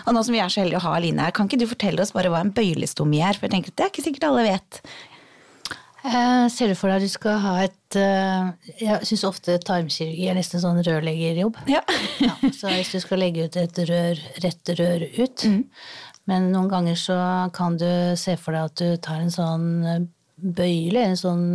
Og 0.06 0.14
nå 0.14 0.22
som 0.22 0.36
vi 0.36 0.42
er 0.44 0.52
så 0.54 0.62
heldige 0.62 0.78
å 0.78 0.86
ha 0.86 1.00
Line 1.02 1.24
her, 1.26 1.34
kan 1.34 1.50
ikke 1.50 1.58
du 1.64 1.66
fortelle 1.70 2.04
oss 2.04 2.14
bare 2.14 2.30
hva 2.30 2.44
en 2.46 2.54
bøylestomi 2.54 3.24
er? 3.26 3.34
For 3.40 3.48
jeg 3.48 3.56
tenker 3.56 3.74
at 3.74 3.80
det 3.80 3.88
er 3.88 3.94
ikke 3.96 4.06
sikkert 4.06 4.28
alle 4.30 4.44
vet. 4.52 4.82
Eh, 6.04 6.46
ser 6.50 6.72
du 6.72 6.78
for 6.78 6.90
deg 6.90 7.02
at 7.02 7.06
du 7.06 7.12
skal 7.14 7.38
ha 7.44 7.54
et 7.62 7.98
eh, 8.00 8.72
Jeg 8.80 9.06
syns 9.06 9.26
ofte 9.28 9.58
tarmkirurgi 9.62 10.30
er 10.32 10.38
nesten 10.38 10.64
sånn 10.64 10.82
rørleggerjobb. 10.86 11.60
Ja. 11.70 11.84
ja, 12.26 12.34
så 12.58 12.72
hvis 12.74 12.94
du 12.96 13.02
skal 13.04 13.22
legge 13.22 13.46
ut 13.46 13.58
et 13.60 13.82
rør, 13.90 14.24
rett 14.42 14.74
rør 14.80 15.06
ut 15.20 15.46
Men 16.30 16.50
noen 16.54 16.72
ganger 16.72 16.98
så 16.98 17.20
kan 17.54 17.78
du 17.78 17.90
se 18.18 18.38
for 18.42 18.58
deg 18.58 18.72
at 18.72 18.82
du 18.82 19.04
tar 19.04 19.22
en 19.22 19.34
sånn 19.34 19.68
eh, 19.86 20.08
bøyle, 20.42 21.04
en 21.06 21.20
sånn 21.20 21.46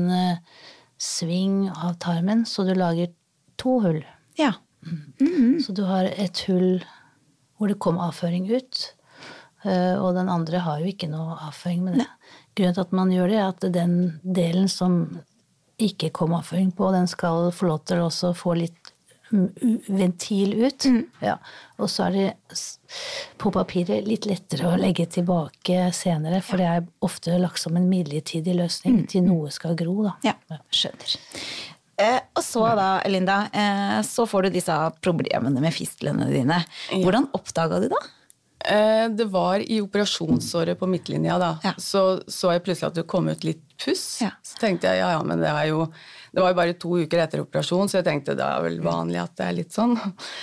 sving 1.03 1.67
av 1.75 1.97
tarmen, 2.01 2.45
så 2.47 2.63
du 2.65 2.71
lager 2.77 3.11
to 3.59 3.81
hull. 3.83 3.99
ja. 4.39 4.53
Så 5.61 5.75
du 5.75 5.83
har 5.89 6.07
et 6.07 6.39
hull 6.47 6.85
hvor 7.57 7.71
det 7.71 7.79
kom 7.83 7.99
avføring 8.03 8.47
ut, 8.53 8.83
eh, 9.65 9.97
og 9.97 10.15
den 10.17 10.29
andre 10.31 10.61
har 10.65 10.83
jo 10.83 10.93
ikke 10.93 11.09
noe 11.11 11.39
avføring 11.49 11.87
med 11.87 12.03
det. 12.03 12.09
Grunnen 12.57 12.77
til 12.77 12.87
at 12.87 12.93
man 12.97 13.13
gjør 13.13 13.31
det, 13.31 13.39
er 13.39 13.49
at 13.53 13.67
den 13.75 13.97
delen 14.25 14.69
som 14.73 15.01
ikke 15.83 16.11
kom 16.17 16.33
avføring 16.37 16.71
på, 16.73 16.89
den 16.95 17.09
skal 17.11 17.51
få 17.53 17.69
lov 17.69 17.83
til 17.85 18.01
å 18.01 18.07
også 18.09 18.33
få 18.37 18.55
litt 18.57 18.93
mm, 19.29 19.83
ventil 19.93 20.55
ut. 20.65 20.89
Ja. 21.21 21.37
Og 21.77 21.91
så 21.93 22.07
er 22.07 22.17
det 22.17 22.61
på 23.37 23.53
papiret 23.53 24.09
litt 24.09 24.29
lettere 24.29 24.73
å 24.73 24.81
legge 24.81 25.05
tilbake 25.19 25.91
senere, 25.97 26.41
for 26.45 26.63
det 26.63 26.71
er 26.71 26.91
ofte 27.05 27.37
lagt 27.43 27.61
som 27.61 27.77
en 27.77 27.91
midlertidig 27.93 28.57
løsning 28.57 29.05
til 29.13 29.27
noe 29.29 29.53
skal 29.53 29.77
gro. 29.77 29.99
Da. 30.09 30.17
Ja, 30.33 30.61
skjønner. 30.73 31.19
Eh, 31.97 32.19
og 32.37 32.45
så 32.45 32.65
da, 32.77 32.91
Linda, 33.09 33.39
eh, 33.53 34.03
så 34.05 34.27
får 34.29 34.47
du 34.47 34.57
disse 34.59 34.75
problemene 35.05 35.63
med 35.65 35.73
fistlene 35.73 36.29
dine. 36.29 36.61
Hvordan 36.93 37.31
oppdaga 37.37 37.81
du 37.81 37.89
det? 37.93 38.01
Eh, 38.01 38.16
Det 38.67 39.25
var 39.31 39.63
i 39.63 39.77
operasjonsåret 39.81 40.79
på 40.81 40.89
midtlinja, 40.91 41.37
da. 41.39 41.53
Ja. 41.63 41.73
Så 41.79 42.23
så 42.27 42.51
jeg 42.53 42.65
plutselig 42.67 42.89
at 42.89 42.95
det 42.99 43.07
kom 43.07 43.29
ut 43.31 43.45
litt 43.47 43.63
puss. 43.79 44.21
Ja. 44.25 44.33
Så 44.43 44.59
tenkte 44.59 44.91
jeg 44.91 44.99
ja, 45.05 45.13
ja, 45.15 45.23
men 45.23 45.39
det 45.39 45.49
er 45.53 45.69
jo 45.71 45.85
Det 46.35 46.43
var 46.43 46.51
jo 46.51 46.59
bare 46.59 46.75
to 46.75 46.97
uker 46.99 47.23
etter 47.23 47.41
operasjon, 47.45 47.89
så 47.89 48.01
jeg 48.01 48.05
tenkte 48.09 48.35
det 48.37 48.45
er 48.45 48.65
vel 48.67 48.81
vanlig 48.85 49.21
at 49.23 49.37
det 49.39 49.47
er 49.47 49.53
litt 49.61 49.73
sånn. 49.77 49.95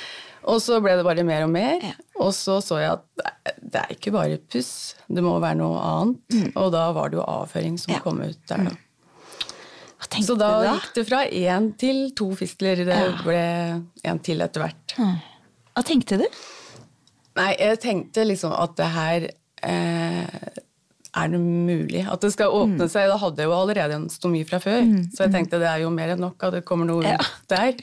Og 0.49 0.57
så 0.59 0.79
ble 0.83 0.95
det 0.99 1.03
bare 1.07 1.23
mer 1.23 1.43
og 1.45 1.51
mer. 1.53 1.83
Ja. 1.83 1.93
Og 2.19 2.31
så 2.35 2.57
så 2.63 2.79
jeg 2.81 2.91
at 2.91 3.03
det- 3.61 3.79
er 3.83 3.91
ikke 3.95 4.11
bare 4.11 4.37
puss, 4.37 4.95
det 5.07 5.23
må 5.23 5.37
være 5.39 5.55
noe 5.61 5.79
annet. 5.79 6.49
Og 6.59 6.71
da 6.75 6.87
var 6.95 7.09
det 7.09 7.17
jo 7.19 7.23
avføring 7.27 7.77
som 7.79 7.93
Mm. 7.93 7.99
Mm. 7.99 8.03
kom 8.03 8.21
ut 8.21 8.47
der, 8.47 8.63
da. 8.69 8.73
Tenkte 10.09 10.27
Så 10.27 10.35
da 10.37 10.49
da? 10.61 10.73
gikk 10.75 10.93
det 10.97 11.05
fra 11.07 11.21
én 11.25 11.69
til 11.79 12.11
to 12.11 12.27
fistler. 12.35 12.75
Det 12.85 12.97
ble 13.23 13.39
en 14.03 14.19
til 14.19 14.41
etter 14.43 14.61
hvert. 14.65 14.93
Hva 15.73 15.83
tenkte 15.87 16.17
du? 16.19 16.25
Nei, 17.35 17.51
jeg 17.57 17.79
tenkte 17.81 18.23
liksom 18.29 18.51
at 18.53 18.75
det 18.77 18.87
her 18.93 19.23
eh, 19.65 20.59
Er 21.17 21.31
det 21.33 21.39
mulig 21.41 22.03
at 22.09 22.21
det 22.21 22.29
skal 22.35 22.53
åpne 22.53 22.85
seg? 22.89 23.07
Da 23.09 23.17
hadde 23.21 23.41
jeg 23.41 23.49
jo 23.49 23.55
allerede 23.57 23.97
en 23.97 24.09
stomi 24.13 24.43
fra 24.49 24.59
før, 24.61 24.81
så 25.13 25.25
jeg 25.25 25.33
tenkte 25.33 25.59
det 25.61 25.69
er 25.69 25.81
jo 25.85 25.89
mer 25.93 26.13
enn 26.13 26.21
nok 26.21 26.45
at 26.47 26.59
det 26.59 26.63
kommer 26.65 26.89
noe 26.89 27.03
Ja. 27.05 27.17
ut 27.17 27.49
der. 27.53 27.73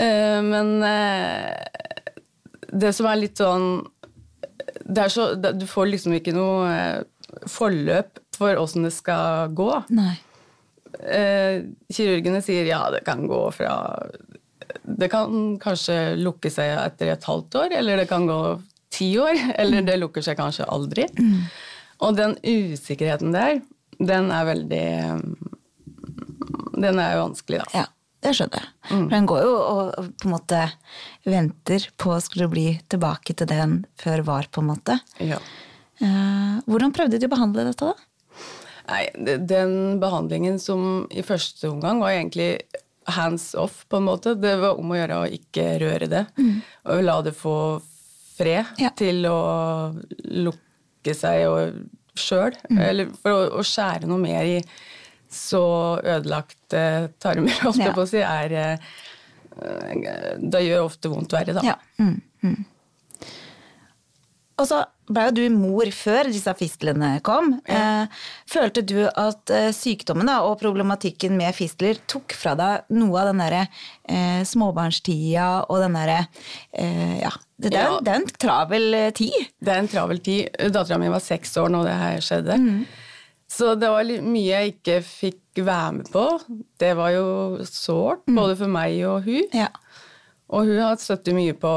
Eh, 0.00 0.40
men 0.42 0.72
eh, 0.82 1.52
det 2.72 2.94
som 2.96 3.06
er 3.10 3.20
litt 3.20 3.38
sånn 3.38 3.86
så, 5.08 5.34
Du 5.36 5.66
får 5.68 5.90
liksom 5.90 6.14
ikke 6.16 6.32
noe 6.32 6.68
eh, 6.72 7.02
forløp 7.50 8.18
for 8.38 8.56
åssen 8.56 8.86
det 8.86 8.92
skal 8.94 9.50
gå. 9.52 9.68
Nei. 9.92 10.14
Eh, 11.04 11.62
kirurgene 11.92 12.40
sier 12.42 12.64
ja, 12.70 12.84
det 12.94 13.02
kan 13.06 13.26
gå 13.28 13.40
fra 13.54 13.74
Det 14.98 15.10
kan 15.12 15.58
kanskje 15.60 16.16
lukke 16.20 16.50
seg 16.52 16.72
etter 16.80 17.12
et 17.12 17.26
halvt 17.28 17.58
år, 17.60 17.74
eller 17.80 18.00
det 18.00 18.08
kan 18.10 18.26
gå 18.28 18.40
ti 18.94 19.10
år, 19.20 19.36
eller 19.60 19.84
det 19.86 19.98
lukker 20.00 20.24
seg 20.24 20.38
kanskje 20.40 20.68
aldri. 20.68 21.08
Og 22.04 22.16
den 22.16 22.36
usikkerheten 22.44 23.34
der, 23.34 23.60
den 23.98 24.28
er 24.30 24.44
veldig 24.46 24.88
Den 26.78 27.00
er 27.02 27.16
vanskelig, 27.18 27.64
da. 27.64 27.80
Ja, 27.82 27.86
det 28.22 28.34
skjønner 28.38 28.62
jeg. 28.62 28.68
For 28.86 29.14
den 29.14 29.26
går 29.26 29.40
jo 29.42 29.54
og 29.58 30.12
på 30.20 30.28
en 30.28 30.34
måte 30.36 30.60
venter 31.26 31.88
på 31.98 32.12
å 32.14 32.20
skulle 32.22 32.46
bli 32.52 32.68
tilbake 32.90 33.34
til 33.34 33.50
det 33.50 33.58
den 33.58 33.80
før 33.98 34.22
var, 34.28 34.46
på 34.54 34.62
en 34.62 34.70
måte. 34.70 35.00
Ja. 35.18 35.40
Eh, 35.98 36.60
hvordan 36.70 36.94
prøvde 36.94 37.18
de 37.18 37.26
å 37.26 37.32
behandle 37.32 37.66
dette, 37.66 37.90
da? 37.90 37.96
Nei, 38.88 39.02
den 39.50 39.98
behandlingen 40.00 40.56
som 40.62 41.08
i 41.10 41.24
første 41.26 41.68
omgang 41.68 41.98
var 42.00 42.14
egentlig 42.14 42.52
hands 43.14 43.54
off, 43.58 43.84
på 43.88 43.96
en 44.00 44.06
måte. 44.08 44.34
Det 44.40 44.56
var 44.60 44.78
om 44.80 44.90
å 44.92 44.98
gjøre 44.98 45.18
å 45.22 45.28
ikke 45.38 45.64
røre 45.82 46.08
det. 46.10 46.24
Og 46.88 47.02
la 47.04 47.18
det 47.26 47.34
få 47.36 47.54
fred 48.38 48.66
Ja. 48.78 48.90
til 48.96 49.24
å 49.26 49.38
lukke 50.24 51.14
seg 51.16 51.46
sjøl. 52.18 52.54
Mm. 52.70 52.78
Eller 52.84 53.10
for 53.22 53.30
å, 53.34 53.42
å 53.58 53.64
skjære 53.66 54.06
noe 54.10 54.18
mer 54.22 54.44
i 54.44 54.58
så 55.30 55.98
ødelagte 56.00 57.10
tarmer, 57.20 57.52
holdt 57.64 57.82
Ja. 57.84 57.92
på 57.92 58.04
å 58.06 58.08
si, 58.08 58.22
er 58.24 58.78
Da 60.38 60.60
gjør 60.62 60.84
ofte 60.86 61.10
vondt 61.10 61.32
verre, 61.34 61.52
da. 61.56 61.62
Ja. 61.66 61.74
Mm, 61.98 62.20
mm. 62.46 62.64
Og 64.58 64.66
så 64.66 64.80
ble 65.08 65.22
jo 65.28 65.34
du 65.38 65.42
mor 65.54 65.88
før 65.94 66.28
disse 66.28 66.52
fistlene 66.58 67.14
kom. 67.24 67.54
Ja. 67.70 68.06
følte 68.50 68.82
du 68.84 69.06
at 69.08 69.52
eh, 69.54 69.70
sykdommen 69.72 70.28
da, 70.28 70.40
og 70.44 70.58
problematikken 70.60 71.36
med 71.38 71.54
fistler 71.56 71.96
tok 72.10 72.34
fra 72.36 72.52
deg 72.58 72.90
noe 72.98 73.20
av 73.22 73.30
den 73.30 73.40
derre 73.40 73.62
eh, 74.04 74.42
småbarnstida 74.48 75.46
og 75.70 75.78
den 75.84 75.96
derre 75.96 76.18
eh, 76.72 77.20
Ja, 77.22 77.30
det, 77.56 77.70
det, 77.70 77.78
er, 77.78 77.86
Ja. 77.86 78.00
det 78.04 78.12
er 78.12 78.20
en 78.20 78.28
travel 78.44 78.88
eh, 78.98 79.10
tid. 79.16 79.38
Det 79.62 79.72
er 79.72 79.84
en 79.84 79.88
travel 79.94 80.20
tid. 80.26 80.50
Dattera 80.74 80.98
mi 81.00 81.08
var 81.14 81.24
seks 81.24 81.56
år 81.62 81.72
når 81.72 81.88
det 81.88 81.96
her 82.02 82.26
skjedde. 82.28 82.58
Så 83.48 83.72
det 83.80 83.88
var 83.88 84.04
mye 84.26 84.44
jeg 84.50 84.74
ikke 84.74 84.98
fikk 85.06 85.62
være 85.64 85.92
med 86.02 86.10
på. 86.12 86.26
Det 86.78 86.92
var 86.98 87.14
jo 87.14 87.24
sårt, 87.64 88.26
både 88.28 88.58
for 88.60 88.68
meg 88.74 88.98
og 89.08 89.24
hun. 89.24 89.46
Ja. 89.56 89.70
Og 90.52 90.68
hun 90.68 90.78
har 90.82 91.00
støttet 91.00 91.32
mye 91.36 91.54
på, 91.56 91.72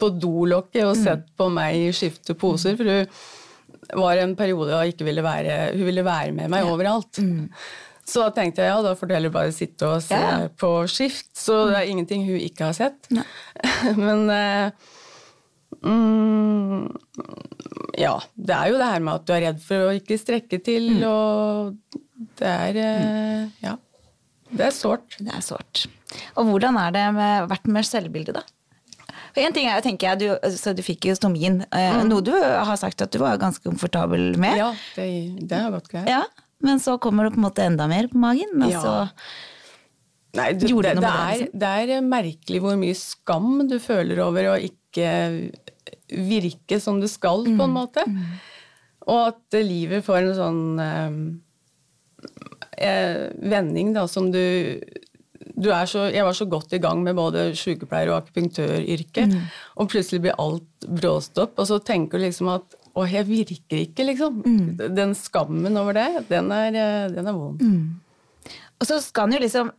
på 0.00 0.10
dolokket 0.20 0.84
og 0.84 0.96
sett 0.98 1.26
på 1.38 1.48
meg 1.52 1.88
skifte 1.96 2.34
poser, 2.38 2.76
for 2.76 2.84
hun 2.90 4.00
var 4.02 4.18
en 4.18 4.34
periode 4.36 4.72
da 4.74 4.82
ikke 4.88 5.06
ville 5.06 5.22
være, 5.24 5.58
hun 5.76 5.86
ville 5.88 6.04
være 6.06 6.32
med 6.36 6.50
meg 6.52 6.66
overalt. 6.68 7.20
Så 8.06 8.22
da 8.22 8.30
tenkte 8.36 8.62
jeg 8.62 8.70
ja, 8.70 8.82
da 8.84 8.92
får 8.98 9.08
du 9.10 9.14
heller 9.16 9.32
bare 9.34 9.50
sitte 9.54 9.86
og 9.88 10.02
se 10.04 10.14
Ja. 10.18 10.48
på 10.58 10.68
skift. 10.90 11.30
Så 11.34 11.64
det 11.70 11.76
er 11.80 11.88
ingenting 11.90 12.22
hun 12.28 12.36
ikke 12.38 12.68
har 12.68 12.76
sett. 12.76 13.08
Men 13.98 14.28
eh, 14.30 14.70
mm, 15.82 16.84
ja, 17.98 18.14
det 18.36 18.54
er 18.54 18.70
jo 18.70 18.78
det 18.80 18.90
her 18.92 19.02
med 19.02 19.14
at 19.18 19.26
du 19.26 19.32
er 19.34 19.42
redd 19.48 19.60
for 19.64 19.88
å 19.88 19.94
ikke 19.96 20.18
strekke 20.20 20.60
til, 20.62 20.88
og 21.08 21.74
det 22.38 22.52
er 22.52 22.80
eh, 22.84 23.48
Ja. 23.64 23.76
Det 24.46 24.62
er 24.68 24.70
sårt. 24.70 25.16
Det 25.18 25.32
er 25.34 25.42
sårt. 25.42 25.86
Og 26.38 26.46
hvordan 26.46 26.76
er 26.78 26.92
det 26.94 27.06
med, 27.16 27.48
vært 27.50 27.64
med 27.74 27.82
selvbildet, 27.88 28.36
da? 28.38 28.44
For 29.36 29.44
en 29.44 29.52
ting 29.52 29.66
er 29.68 29.82
tenker 29.84 30.14
jeg, 30.14 30.22
du, 30.24 30.50
så 30.56 30.72
du 30.72 30.80
fikk 30.80 31.10
jo 31.10 31.14
stomien, 31.18 31.58
eh, 31.76 31.98
noe 32.08 32.24
du 32.24 32.32
har 32.32 32.78
sagt 32.80 33.02
at 33.04 33.12
du 33.12 33.18
var 33.20 33.36
ganske 33.36 33.60
komfortabel 33.68 34.30
med. 34.40 34.56
Ja, 34.56 34.70
det, 34.96 35.08
det 35.44 35.58
har 35.60 35.74
gått 35.74 35.90
greit. 35.92 36.08
Ja, 36.08 36.22
men 36.64 36.80
så 36.80 36.94
kommer 36.96 37.28
det 37.28 37.34
på 37.34 37.42
en 37.42 37.44
måte 37.44 37.66
enda 37.68 37.84
mer 37.90 38.08
på 38.08 38.16
magen. 38.22 38.56
Og 38.64 38.72
Ja. 38.72 38.80
så 38.80 38.96
Nei, 40.36 40.50
du, 40.52 40.66
Gjorde 40.68 40.90
det, 40.96 41.00
det 41.00 41.68
er, 41.68 41.84
det 41.88 41.94
er 41.96 42.02
merkelig 42.04 42.58
hvor 42.60 42.74
mye 42.76 42.96
skam 42.98 43.62
du 43.70 43.78
føler 43.80 44.18
over 44.20 44.50
å 44.50 44.56
ikke 44.60 45.06
virke 46.12 46.76
som 46.82 46.98
du 47.00 47.06
skal, 47.08 47.44
på 47.56 47.64
en 47.64 47.72
måte. 47.72 48.04
Og 49.06 49.20
at 49.30 49.56
livet 49.64 50.04
får 50.04 50.18
en 50.26 50.34
sånn 50.36 50.60
eh, 50.84 51.16
eh, 52.84 53.22
vending 53.48 53.94
da, 53.96 54.04
som 54.10 54.28
du, 54.34 54.42
så, 55.56 56.12
Jeg 56.12 56.24
var 56.24 56.32
så 56.36 56.44
godt 56.44 56.72
i 56.72 56.78
gang 56.78 57.02
med 57.02 57.16
både 57.16 57.50
sykepleier- 57.56 58.12
og 58.12 58.22
akupunktøryrket, 58.22 59.36
og 59.76 59.88
plutselig 59.88 60.20
blir 60.26 60.36
alt 60.38 60.86
bråstopp, 60.86 61.58
og 61.58 61.66
så 61.66 61.78
tenker 61.82 62.18
du 62.18 62.26
liksom 62.26 62.48
at 62.52 62.76
å, 62.96 63.04
jeg 63.04 63.26
virker 63.28 63.82
ikke, 63.82 64.06
liksom. 64.08 64.42
Den 64.96 65.14
skammen 65.14 65.76
over 65.76 65.92
det, 65.92 66.26
den 66.30 66.50
er, 66.52 66.72
eh, 66.72 67.08
den 67.12 67.26
er 67.28 67.32
vond. 67.36 67.60
Og 68.80 68.86
så 68.88 69.00
skal 69.04 69.28
en 69.28 69.36
jo 69.36 69.42
liksom 69.44 69.72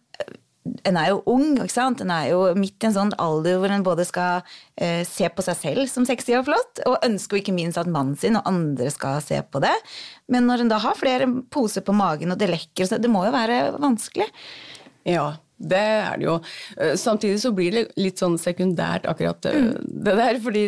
En 0.83 0.97
er 0.99 1.13
jo 1.13 1.21
ung, 1.31 1.53
ikke 1.63 1.71
sant? 1.71 2.01
En 2.01 2.11
er 2.11 2.25
jo 2.33 2.41
midt 2.59 2.83
i 2.83 2.87
en 2.89 2.93
sånn 2.93 3.13
alder 3.23 3.55
hvor 3.61 3.71
en 3.71 3.85
både 3.85 4.03
skal 4.03 4.41
eh, 4.75 5.05
se 5.07 5.23
på 5.31 5.41
seg 5.45 5.55
selv 5.55 5.87
som 5.87 6.03
sexy 6.03 6.33
og 6.35 6.43
flott, 6.43 6.81
og 6.83 6.97
ønsker 7.07 7.37
jo 7.37 7.41
ikke 7.41 7.55
minst 7.55 7.79
at 7.79 7.87
mannen 7.87 8.17
sin 8.19 8.35
og 8.35 8.43
andre 8.51 8.91
skal 8.91 9.21
se 9.23 9.39
på 9.47 9.61
det. 9.63 9.71
Men 10.27 10.43
når 10.43 10.65
en 10.65 10.73
da 10.73 10.81
har 10.83 10.99
flere 10.99 11.29
poser 11.49 11.85
på 11.87 11.95
magen, 11.95 12.35
og 12.35 12.37
det 12.41 12.51
lekker, 12.51 12.83
så 12.83 12.99
det 12.99 13.07
må 13.07 13.23
jo 13.23 13.31
være 13.31 13.79
vanskelig. 13.79 14.27
Ja, 15.07 15.37
det 15.57 15.79
er 15.81 16.17
det 16.21 16.27
jo. 16.27 16.35
Eh, 16.77 16.95
Samtidig 16.99 17.39
så 17.41 17.51
blir 17.55 17.71
det 17.73 17.85
litt 17.97 18.19
sånn 18.21 18.37
sekundært 18.41 19.07
akkurat 19.09 19.41
det, 19.45 19.53
det 19.87 20.17
der, 20.19 20.39
fordi 20.43 20.65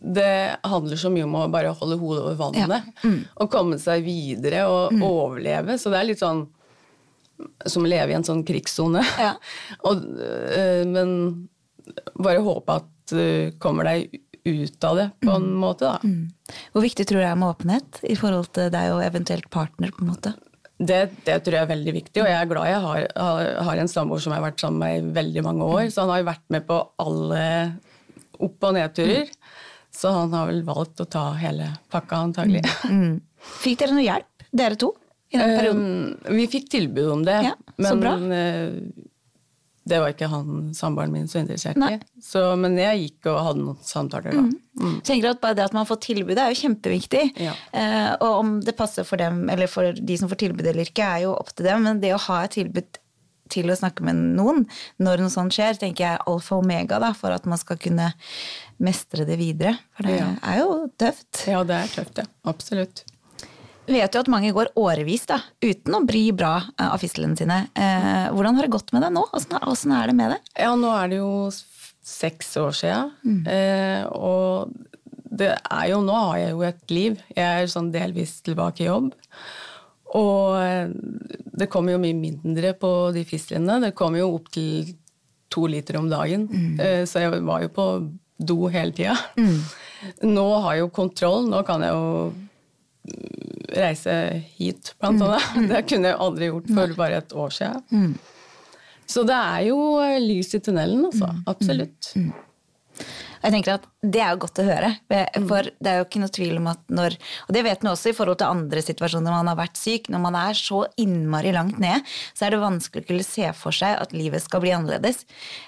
det 0.00 0.56
handler 0.64 0.96
så 0.96 1.10
mye 1.12 1.26
om 1.26 1.34
å 1.36 1.42
bare 1.52 1.74
holde 1.76 1.98
hodet 2.00 2.22
over 2.24 2.38
vannet. 2.38 2.86
Og 3.36 3.50
komme 3.52 3.76
seg 3.82 4.00
videre 4.06 4.62
og 4.70 4.94
overleve. 5.04 5.76
Så 5.76 5.92
det 5.92 5.98
er 6.00 6.08
litt 6.08 6.22
sånn 6.22 6.46
som 7.68 7.84
å 7.84 7.88
leve 7.88 8.12
i 8.12 8.16
en 8.16 8.24
sånn 8.24 8.40
krigssone. 8.48 9.02
Ja. 9.20 9.34
Og, 9.88 10.00
øh, 10.04 10.82
men 10.88 11.14
bare 12.16 12.42
håpe 12.44 12.80
at 12.80 12.88
du 13.12 13.52
kommer 13.60 13.88
deg 13.88 14.18
ut 14.44 14.84
av 14.88 14.96
det 14.96 15.06
på 15.24 15.32
en 15.36 15.50
måte, 15.60 15.88
da. 15.88 16.54
Hvor 16.72 16.84
viktig 16.84 17.04
tror 17.08 17.20
du 17.20 17.24
det 17.24 17.30
er 17.30 17.40
med 17.40 17.52
åpenhet 17.52 18.00
i 18.08 18.16
forhold 18.16 18.48
til 18.56 18.70
deg 18.72 18.92
og 18.94 19.02
eventuelt 19.04 19.48
partner? 19.52 19.92
på 19.92 20.04
en 20.04 20.10
måte? 20.14 20.32
Det, 20.80 21.00
det 21.26 21.34
tror 21.44 21.58
jeg 21.58 21.66
er 21.66 21.72
veldig 21.74 21.92
viktig, 21.92 22.22
og 22.22 22.28
jeg 22.30 22.38
er 22.40 22.48
glad 22.48 22.68
jeg 22.70 22.80
har, 22.86 23.06
har, 23.20 23.48
har 23.66 23.80
en 23.82 23.90
samboer 23.92 24.22
som 24.24 24.32
har 24.32 24.40
vært 24.46 24.62
sammen 24.62 24.80
med 24.80 24.94
i 24.96 25.10
veldig 25.18 25.42
mange 25.44 25.66
år. 25.66 25.82
Så 25.92 26.06
han 26.06 26.12
har 26.14 26.22
jo 26.22 26.28
vært 26.30 26.46
med 26.54 26.64
på 26.70 26.78
alle 27.04 27.42
opp- 28.40 28.64
og 28.70 28.76
nedturer. 28.78 29.28
Så 29.92 30.12
han 30.14 30.32
har 30.32 30.48
vel 30.48 30.62
valgt 30.64 31.02
å 31.02 31.06
ta 31.10 31.26
hele 31.36 31.66
pakka, 31.92 32.22
antagelig. 32.30 32.62
Fikk 33.60 33.80
dere 33.82 33.96
noe 33.96 34.06
hjelp, 34.06 34.48
dere 34.56 34.78
to, 34.80 34.92
i 35.30 35.38
den 35.38 35.54
perioden? 35.58 35.86
Um, 36.24 36.36
vi 36.38 36.46
fikk 36.50 36.70
tilbud 36.72 37.12
om 37.18 37.24
det, 37.26 37.38
Ja, 37.50 37.54
så 37.58 37.92
men 37.96 38.00
bra. 38.04 38.14
Det 39.88 39.98
var 39.98 40.12
ikke 40.12 40.28
han 40.28 40.72
samboeren 40.76 41.10
min 41.12 41.26
så 41.28 41.40
interessert 41.40 41.76
i. 41.80 41.96
Så, 42.22 42.42
men 42.60 42.76
jeg 42.78 43.00
gikk 43.06 43.26
og 43.32 43.38
hadde 43.46 43.62
noen 43.64 43.78
samtaler 43.82 44.36
da. 44.36 44.42
Jeg 44.80 45.02
tenker 45.08 45.30
at 45.32 45.40
bare 45.42 45.56
Det 45.58 45.64
at 45.64 45.72
man 45.76 45.86
får 45.88 46.00
tilbudet, 46.04 46.38
er 46.38 46.52
jo 46.52 46.60
kjempeviktig. 46.60 47.22
Ja. 47.40 47.54
Eh, 47.72 48.10
og 48.20 48.38
om 48.42 48.52
det 48.64 48.76
passer 48.78 49.04
for 49.08 49.16
dem, 49.20 49.48
eller 49.50 49.66
for 49.72 49.92
de 49.96 50.16
som 50.20 50.28
får 50.30 50.42
tilbud 50.44 50.66
eller 50.66 50.84
ikke, 50.86 51.02
er 51.16 51.24
jo 51.24 51.32
opp 51.34 51.54
til 51.56 51.66
dem. 51.66 51.82
Men 51.88 52.00
det 52.04 52.12
å 52.14 52.20
ha 52.28 52.42
et 52.44 52.54
tilbud 52.58 53.00
til 53.50 53.66
å 53.72 53.74
snakke 53.74 54.04
med 54.06 54.14
noen 54.38 54.60
når 55.02 55.24
noe 55.24 55.32
sånt 55.32 55.56
skjer, 55.56 55.74
tenker 55.80 56.04
jeg 56.04 56.18
er 56.20 56.26
alfa 56.30 56.54
og 56.54 56.62
omega 56.62 57.00
da, 57.02 57.10
for 57.18 57.34
at 57.34 57.48
man 57.50 57.58
skal 57.58 57.80
kunne 57.82 58.12
mestre 58.78 59.24
det 59.26 59.40
videre. 59.40 59.74
For 59.96 60.06
det 60.06 60.18
Ja. 60.20 60.28
er 60.52 60.60
jo 60.60 60.76
tøft. 61.00 61.46
Ja, 61.50 61.64
det 61.66 61.74
er 61.80 61.88
tøft, 61.96 62.18
ja. 62.22 62.28
Absolutt. 62.46 63.02
Vet 63.88 64.14
jo 64.14 64.20
at 64.22 64.30
mange 64.30 64.52
går 64.54 64.72
årevis 64.78 65.24
da, 65.30 65.40
uten 65.64 65.96
å 65.96 66.02
bry 66.06 66.26
bra 66.36 66.56
eh, 66.76 66.86
av 66.90 67.00
fistlene 67.02 67.38
sine. 67.38 67.62
Eh, 67.74 68.28
hvordan 68.34 68.58
har 68.58 68.66
det 68.66 68.74
gått 68.74 68.92
med 68.94 69.02
deg 69.06 69.14
nå? 69.16 69.24
Åssen 69.32 69.94
er 69.96 70.10
det 70.10 70.16
med 70.18 70.34
det? 70.34 70.38
Ja, 70.60 70.74
nå 70.78 70.92
er 70.94 71.10
det 71.10 71.18
jo 71.22 71.32
seks 72.10 72.52
år 72.60 72.76
siden, 72.76 73.10
eh, 73.50 74.04
og 74.10 74.72
det 75.40 75.52
er 75.56 75.88
jo, 75.92 76.00
nå 76.04 76.14
har 76.16 76.38
jeg 76.40 76.52
jo 76.52 76.62
et 76.66 76.92
liv. 76.92 77.18
Jeg 77.36 77.64
er 77.64 77.70
sånn 77.70 77.90
delvis 77.94 78.40
tilbake 78.46 78.84
i 78.84 78.88
jobb. 78.88 79.12
Og 80.18 80.56
eh, 80.58 80.90
det 81.60 81.68
kommer 81.70 81.94
jo 81.94 82.02
mye 82.02 82.16
mindre 82.18 82.74
på 82.78 82.90
de 83.14 83.22
fistlene. 83.28 83.78
Det 83.84 83.94
kommer 83.96 84.22
jo 84.22 84.34
opp 84.36 84.50
til 84.54 84.90
to 85.50 85.66
liter 85.70 85.98
om 86.00 86.10
dagen. 86.10 86.48
Eh, 86.82 87.02
så 87.08 87.24
jeg 87.24 87.42
var 87.46 87.64
jo 87.64 87.72
på 87.74 87.86
do 88.40 88.58
hele 88.72 88.94
tida. 88.96 89.16
Nå 90.26 90.46
har 90.64 90.76
jeg 90.76 90.84
jo 90.84 90.92
kontroll. 90.98 91.48
Nå 91.50 91.62
kan 91.68 91.84
jeg 91.84 91.94
jo 91.94 92.30
mm, 92.34 92.46
reise 93.76 94.14
hit, 94.56 94.94
blant 95.00 95.22
annet. 95.22 95.48
Det 95.72 95.82
kunne 95.88 96.12
jeg 96.12 96.20
aldri 96.26 96.50
gjort 96.50 96.70
for 96.74 96.94
bare 96.98 97.22
et 97.22 97.32
år 97.32 97.54
siden. 97.56 98.14
Så 99.10 99.24
det 99.26 99.34
er 99.34 99.64
jo 99.66 99.78
lys 100.22 100.52
i 100.54 100.60
tunnelen, 100.62 101.02
altså. 101.08 101.32
Absolutt. 101.50 102.12
Jeg 103.40 103.54
tenker 103.54 103.78
at 103.78 103.86
Det 104.00 104.20
er 104.20 104.32
jo 104.32 104.40
godt 104.46 104.60
å 104.62 104.64
høre. 104.64 104.90
For 105.48 105.68
det 105.76 105.90
er 105.90 105.98
jo 106.00 106.06
ikke 106.06 106.22
noe 106.22 106.32
tvil 106.32 106.56
om 106.60 106.68
at 106.72 106.80
når 106.92 107.16
Og 107.48 107.52
det 107.56 107.64
vet 107.66 107.82
man 107.84 107.92
også 107.92 108.12
i 108.12 108.16
forhold 108.16 108.40
til 108.40 108.48
andre 108.48 108.82
situasjoner 108.84 109.28
når 109.28 109.36
man 109.36 109.50
har 109.52 109.58
vært 109.58 109.80
syk. 109.80 110.08
Når 110.12 110.22
man 110.24 110.38
er 110.40 110.56
så 110.56 110.82
innmari 111.00 111.52
langt 111.56 111.80
nede, 111.82 112.00
så 112.36 112.46
er 112.46 112.54
det 112.54 112.62
vanskelig 112.62 113.04
å 113.04 113.08
kunne 113.10 113.26
se 113.26 113.50
for 113.56 113.76
seg 113.76 113.96
at 114.00 114.14
livet 114.16 114.44
skal 114.44 114.62
bli 114.64 114.72
annerledes. 114.76 115.24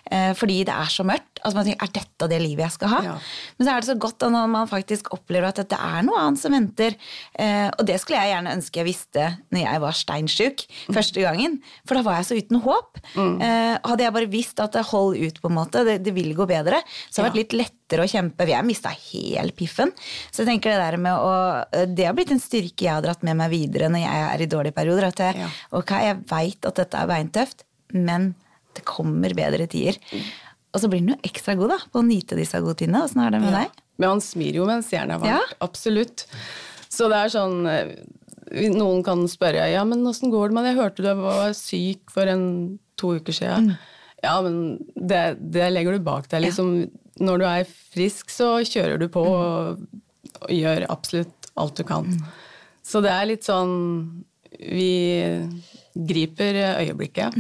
Eh, 0.08 0.32
fordi 0.38 0.62
det 0.68 0.74
er 0.74 0.92
så 0.92 1.04
mørkt. 1.08 1.42
Altså 1.42 1.58
man 1.58 1.68
tenker, 1.68 1.82
Er 1.82 1.94
dette 1.98 2.28
det 2.30 2.40
livet 2.40 2.64
jeg 2.66 2.76
skal 2.76 2.92
ha? 2.92 3.00
Ja. 3.04 3.16
Men 3.58 3.66
så 3.66 3.74
er 3.74 3.84
det 3.84 3.90
så 3.90 3.98
godt 4.06 4.26
når 4.32 4.52
man 4.52 4.70
faktisk 4.70 5.12
opplever 5.16 5.50
at 5.50 5.60
det 5.60 5.78
er 5.78 6.04
noe 6.06 6.20
annet 6.20 6.40
som 6.40 6.56
venter. 6.56 6.96
Eh, 7.36 7.68
og 7.68 7.84
det 7.88 7.98
skulle 8.00 8.20
jeg 8.20 8.34
gjerne 8.34 8.56
ønske 8.56 8.82
jeg 8.82 8.88
visste 8.88 9.28
når 9.52 9.64
jeg 9.64 9.84
var 9.84 9.98
steinsjuk 9.98 10.66
første 10.92 11.24
gangen. 11.24 11.58
For 11.88 11.98
da 11.98 12.04
var 12.06 12.20
jeg 12.20 12.28
så 12.30 12.40
uten 12.40 12.62
håp. 12.64 13.00
Mm. 13.12 13.40
hadde 13.84 14.04
jeg 14.04 14.14
bare 14.14 14.28
visst 14.30 14.60
at 14.62 14.74
det 14.76 14.84
hold 14.88 15.16
ut, 15.18 15.38
på 15.42 15.48
en 15.50 15.56
måte, 15.56 15.82
det, 15.86 15.98
det 16.04 16.12
vil 16.14 16.32
gå 16.36 16.46
bedre, 16.48 16.78
så 17.10 17.22
hadde 17.22 17.32
det 17.32 17.42
vært 17.42 17.42
litt 17.42 17.61
lettere 17.92 18.06
å 18.06 18.10
kjempe. 18.10 18.46
vi 18.48 18.52
jeg 18.54 18.64
mista 18.64 18.88
helt 18.88 19.56
piffen. 19.56 19.92
Så 20.32 20.42
jeg 20.42 20.48
tenker 20.54 20.72
det 20.72 20.80
der 20.80 20.96
med 20.96 21.12
å 21.12 21.86
Det 21.94 22.06
har 22.06 22.14
blitt 22.16 22.32
en 22.32 22.40
styrke 22.40 22.86
jeg 22.86 22.92
har 22.94 23.02
dratt 23.04 23.22
med 23.22 23.36
meg 23.36 23.50
videre 23.52 23.88
når 23.92 24.00
jeg 24.06 24.22
er 24.34 24.40
i 24.42 24.46
dårlige 24.46 24.74
perioder. 24.74 25.04
At 25.08 25.16
jeg, 25.18 25.36
Ja. 25.36 25.48
ok, 25.72 25.90
jeg 25.90 26.24
veit 26.30 26.64
at 26.66 26.74
dette 26.74 26.94
er 26.96 27.06
beintøft, 27.06 27.64
men 27.92 28.34
det 28.74 28.84
kommer 28.84 29.34
bedre 29.34 29.66
tider. 29.68 29.98
Og 30.72 30.80
så 30.80 30.88
blir 30.88 31.00
den 31.04 31.12
jo 31.14 31.20
ekstra 31.22 31.54
god 31.58 31.68
da, 31.68 31.78
på 31.92 32.00
å 32.00 32.06
nyte 32.06 32.34
disse 32.36 32.58
gode 32.60 32.76
tidene. 32.80 33.04
Åssen 33.04 33.20
er 33.26 33.30
det 33.30 33.40
med 33.40 33.52
Ja. 33.52 33.58
deg? 33.64 33.70
Men 33.98 34.08
han 34.08 34.20
smir 34.20 34.54
jo 34.54 34.64
mens 34.66 34.88
jernet 34.90 35.16
er 35.16 35.18
varmt. 35.20 35.26
Ja. 35.28 35.40
Absolutt. 35.60 36.24
Så 36.88 37.08
det 37.08 37.16
er 37.16 37.28
sånn 37.28 37.66
eh, 37.68 37.96
Noen 38.52 39.02
kan 39.04 39.22
spørre 39.28 39.70
ja, 39.72 39.82
men 39.84 40.02
åssen 40.04 40.30
går 40.30 40.48
det 40.50 40.54
med 40.54 40.64
det? 40.64 40.72
Jeg 40.74 40.82
hørte 40.82 41.02
du 41.02 41.14
var 41.22 41.52
syk 41.54 42.10
for 42.10 42.26
en, 42.28 42.78
to 42.96 43.14
uker 43.16 43.32
siden. 43.32 43.78
Ja, 44.22 44.40
men 44.42 44.78
det, 44.94 45.38
det 45.40 45.70
legger 45.72 45.92
du 45.92 46.00
bak 46.00 46.28
deg. 46.28 46.42
Liksom, 46.42 46.90
Når 47.20 47.42
du 47.42 47.46
er 47.48 47.68
frisk, 47.68 48.30
så 48.32 48.54
kjører 48.64 49.02
du 49.02 49.08
på 49.12 49.20
og, 49.20 49.82
og 50.40 50.52
gjør 50.52 50.86
absolutt 50.92 51.50
alt 51.60 51.76
du 51.76 51.84
kan. 51.84 52.08
Så 52.86 53.02
det 53.04 53.12
er 53.12 53.28
litt 53.28 53.44
sånn 53.46 53.74
Vi 54.52 54.94
griper 55.92 56.58
øyeblikket. 56.80 57.36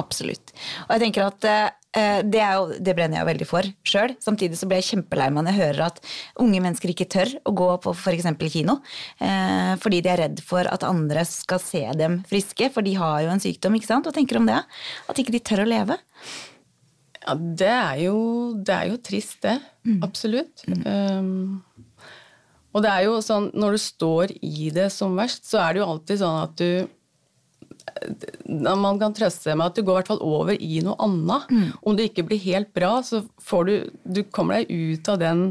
Absolutt. 0.00 0.50
Og 0.88 0.94
jeg 0.96 1.02
tenker 1.04 1.26
at 1.28 1.44
eh, 1.46 2.20
det, 2.26 2.40
er 2.42 2.56
jo, 2.58 2.78
det 2.82 2.94
brenner 2.98 3.20
jeg 3.20 3.22
jo 3.22 3.28
veldig 3.28 3.46
for 3.46 3.68
sjøl. 3.86 4.14
Samtidig 4.22 4.58
så 4.58 4.66
blir 4.66 4.80
jeg 4.80 4.88
kjempelei 4.88 5.28
meg 5.30 5.46
når 5.46 5.54
jeg 5.54 5.60
hører 5.60 5.84
at 5.86 6.00
unge 6.42 6.62
mennesker 6.64 6.90
ikke 6.90 7.06
tør 7.14 7.34
å 7.46 7.54
gå 7.54 7.68
på 7.84 7.94
f.eks. 7.94 8.26
kino. 8.50 8.80
Eh, 9.22 9.74
fordi 9.82 10.00
de 10.02 10.10
er 10.10 10.22
redd 10.24 10.42
for 10.44 10.66
at 10.70 10.86
andre 10.88 11.22
skal 11.28 11.62
se 11.62 11.84
dem 12.00 12.22
friske, 12.30 12.72
for 12.74 12.86
de 12.86 12.96
har 12.98 13.22
jo 13.26 13.36
en 13.36 13.44
sykdom. 13.44 13.78
ikke 13.78 13.90
sant? 13.90 14.08
Hva 14.08 14.16
tenker 14.16 14.38
du 14.38 14.42
om 14.42 14.50
det? 14.50 14.58
At 15.10 15.22
ikke 15.22 15.36
de 15.36 15.44
tør 15.46 15.62
å 15.62 15.70
leve? 15.70 16.00
Ja, 17.24 17.34
det 17.34 17.70
er 17.72 18.00
jo, 18.04 18.16
det 18.60 18.74
er 18.74 18.90
jo 18.92 18.98
trist, 19.00 19.38
det. 19.44 19.56
Absolutt. 20.04 20.64
Um, 20.84 21.62
og 22.74 22.82
det 22.84 22.90
er 22.90 23.06
jo 23.06 23.20
sånn, 23.24 23.48
når 23.54 23.76
du 23.76 23.80
står 23.80 24.34
i 24.42 24.68
det 24.74 24.90
som 24.92 25.14
verst, 25.16 25.46
så 25.48 25.62
er 25.62 25.74
det 25.74 25.82
jo 25.82 25.88
alltid 25.94 26.20
sånn 26.24 26.42
at 26.42 26.60
du 26.60 26.90
Man 28.48 28.98
kan 28.98 29.12
trøste 29.14 29.44
seg 29.46 29.58
med 29.60 29.70
at 29.70 29.76
du 29.76 29.84
går 29.84 29.94
i 29.94 29.98
hvert 30.00 30.10
fall 30.10 30.22
over 30.24 30.56
i 30.56 30.80
noe 30.82 30.96
annet. 31.04 31.52
Om 31.84 31.96
det 31.96 32.08
ikke 32.10 32.24
blir 32.26 32.40
helt 32.42 32.72
bra, 32.74 32.96
så 33.06 33.22
får 33.44 33.68
du 33.68 33.74
Du 34.16 34.22
kommer 34.34 34.60
deg 34.60 34.72
ut 34.98 35.08
av 35.12 35.20
den 35.22 35.46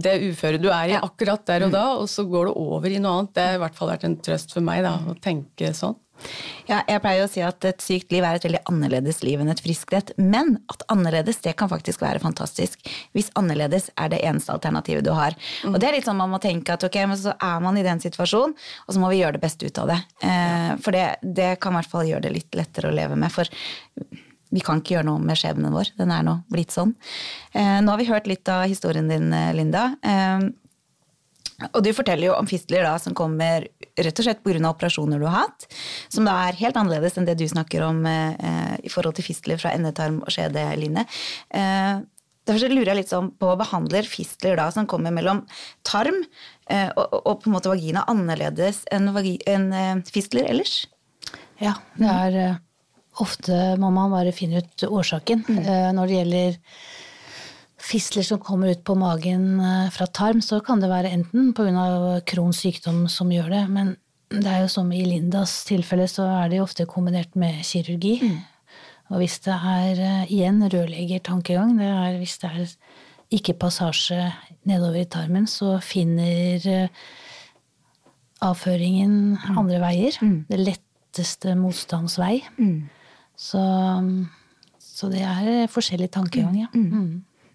det 0.00 0.14
uføret 0.30 0.62
du 0.62 0.70
er 0.72 0.94
i 0.94 0.96
akkurat 0.96 1.42
der 1.44 1.66
og 1.66 1.74
da, 1.74 1.82
og 1.98 2.06
så 2.08 2.24
går 2.24 2.48
du 2.48 2.54
over 2.56 2.88
i 2.88 3.00
noe 3.02 3.18
annet. 3.18 3.34
Det 3.36 3.44
har 3.44 3.58
i 3.58 3.60
hvert 3.60 3.76
fall 3.76 3.90
vært 3.92 4.06
en 4.08 4.16
trøst 4.16 4.54
for 4.54 4.64
meg 4.64 4.80
da, 4.86 4.94
å 5.10 5.16
tenke 5.20 5.74
sånn. 5.76 5.98
Ja, 6.64 6.80
jeg 6.88 7.02
pleier 7.04 7.26
å 7.26 7.30
si 7.30 7.42
at 7.44 7.64
et 7.68 7.82
sykt 7.84 8.12
liv 8.14 8.24
er 8.24 8.38
et 8.38 8.46
veldig 8.46 8.62
annerledes 8.70 9.20
liv 9.26 9.40
enn 9.42 9.52
et 9.52 9.60
friskt 9.60 9.92
et. 9.96 10.12
Men 10.16 10.56
at 10.72 10.84
annerledes, 10.92 11.42
det 11.44 11.56
kan 11.60 11.68
faktisk 11.68 12.04
være 12.04 12.22
fantastisk. 12.22 12.80
Hvis 13.16 13.30
annerledes 13.38 13.90
er 14.00 14.12
det 14.14 14.22
eneste 14.24 14.54
alternativet 14.54 15.04
du 15.04 15.12
har. 15.16 15.36
Og 15.68 15.76
det 15.80 15.90
er 15.90 15.98
litt 15.98 16.08
sånn 16.08 16.20
man 16.20 16.32
må 16.32 16.40
tenke 16.42 16.76
at 16.76 16.86
ok, 16.86 17.00
men 17.10 17.20
så 17.20 17.36
er 17.36 17.64
man 17.64 17.78
i 17.80 17.84
den 17.86 18.00
situasjonen, 18.02 18.56
og 18.56 18.96
så 18.96 19.02
må 19.02 19.12
vi 19.12 19.20
gjøre 19.20 19.36
det 19.36 19.44
beste 19.44 19.68
ut 19.68 19.82
av 19.82 19.92
det. 19.92 20.00
Eh, 20.24 20.70
for 20.84 20.96
det, 20.96 21.06
det 21.22 21.54
kan 21.60 21.74
i 21.74 21.82
hvert 21.82 21.92
fall 21.92 22.08
gjøre 22.08 22.26
det 22.28 22.34
litt 22.38 22.58
lettere 22.58 22.90
å 22.90 22.96
leve 22.96 23.18
med. 23.20 23.34
For 23.34 23.50
vi 24.54 24.62
kan 24.64 24.80
ikke 24.80 24.96
gjøre 24.98 25.10
noe 25.10 25.20
med 25.20 25.38
skjebnen 25.40 25.74
vår. 25.74 25.92
Den 25.98 26.14
er 26.14 26.24
nå 26.24 26.38
blitt 26.52 26.72
sånn. 26.72 26.94
Eh, 27.52 27.80
nå 27.84 27.92
har 27.92 28.00
vi 28.00 28.08
hørt 28.08 28.30
litt 28.30 28.48
av 28.48 28.64
historien 28.70 29.10
din, 29.10 29.34
Linda. 29.58 29.90
Eh, 30.00 30.52
Og 31.70 31.82
du 31.86 31.90
forteller 31.94 32.28
jo 32.28 32.36
om 32.36 32.48
fistler 32.50 32.82
da, 32.86 32.94
som 32.98 33.14
kommer 33.16 33.68
rett 33.94 34.18
og 34.18 34.26
slett 34.26 34.42
pga. 34.42 34.58
operasjoner 34.68 35.20
du 35.22 35.26
har 35.28 35.44
hatt, 35.44 35.68
som 36.12 36.26
da 36.26 36.34
er 36.48 36.58
helt 36.58 36.78
annerledes 36.80 37.18
enn 37.18 37.28
det 37.28 37.36
du 37.38 37.46
snakker 37.48 37.84
om 37.86 38.02
eh, 38.10 38.74
i 38.82 38.90
forhold 38.90 39.14
til 39.18 39.28
fistler 39.28 39.60
fra 39.60 39.74
endetarm 39.76 40.20
og 40.24 40.34
skjedelinje. 40.34 41.06
Eh, 41.54 42.02
derfor 42.44 42.74
lurer 42.74 42.92
jeg 42.92 43.00
litt 43.02 43.12
sånn 43.12 43.30
på 43.38 43.54
behandler 43.60 44.08
fistler 44.08 44.58
da 44.58 44.66
som 44.74 44.88
kommer 44.90 45.14
mellom 45.14 45.44
tarm 45.86 46.18
eh, 46.68 46.90
og, 46.90 47.20
og, 47.22 47.38
på 47.42 47.50
en 47.50 47.56
måte 47.56 47.72
vagina 47.72 48.04
annerledes 48.10 48.82
enn, 48.92 49.12
enn 49.14 49.70
eh, 49.72 49.96
fistler 50.10 50.50
ellers? 50.50 50.82
Ja, 51.62 51.78
det 52.00 52.10
er 52.10 52.40
eh, 52.42 52.60
ofte 53.22 53.76
må 53.78 53.92
man 53.94 54.12
bare 54.12 54.34
finne 54.34 54.64
ut 54.64 54.86
årsaken. 54.88 55.46
Mm. 55.46 55.62
Eh, 55.62 55.90
når 55.94 56.10
det 56.10 56.18
gjelder 56.18 56.60
fistler 57.84 58.24
som 58.26 58.40
kommer 58.42 58.72
ut 58.72 58.84
på 58.86 58.96
magen 58.98 59.60
eh, 59.60 59.90
fra 59.94 60.06
tarm, 60.06 60.40
så 60.44 60.60
kan 60.64 60.80
det 60.82 60.90
være 60.92 61.12
enten 61.14 61.52
pga. 61.56 62.20
Crohns 62.28 62.62
sykdom 62.64 63.04
som 63.12 63.32
gjør 63.32 63.52
det, 63.52 63.64
men 63.72 63.94
det 64.32 64.50
er 64.50 64.64
jo 64.64 64.72
som 64.72 64.90
i 64.92 65.04
Lindas 65.06 65.62
tilfelle, 65.68 66.06
så 66.10 66.26
er 66.40 66.50
det 66.50 66.58
jo 66.58 66.66
ofte 66.66 66.88
kombinert 66.90 67.36
med 67.38 67.60
kirurgi. 67.66 68.16
Mm. 68.22 68.38
Og 69.12 69.20
hvis 69.20 69.38
det 69.44 69.54
er 69.54 70.00
eh, 70.00 70.32
igjen 70.32 70.62
rørleggertankegang, 70.64 71.76
det 71.80 71.90
er 71.90 72.16
hvis 72.22 72.38
det 72.42 72.50
er 72.50 72.72
ikke 73.34 73.56
passasje 73.60 74.30
nedover 74.68 75.02
i 75.02 75.10
tarmen, 75.10 75.46
så 75.50 75.76
finner 75.84 76.64
eh, 76.70 77.04
avføringen 78.44 79.36
mm. 79.36 79.60
andre 79.60 79.82
veier. 79.82 80.18
Mm. 80.24 80.38
Det 80.48 80.60
letteste 80.62 81.54
motstandsvei. 81.58 82.38
Mm. 82.56 82.88
Så, 83.36 83.60
så, 84.78 85.10
det 85.12 85.22
er 85.26 85.70
forskjellig 85.70 86.10
tankegang, 86.14 86.58
ja. 86.64 86.72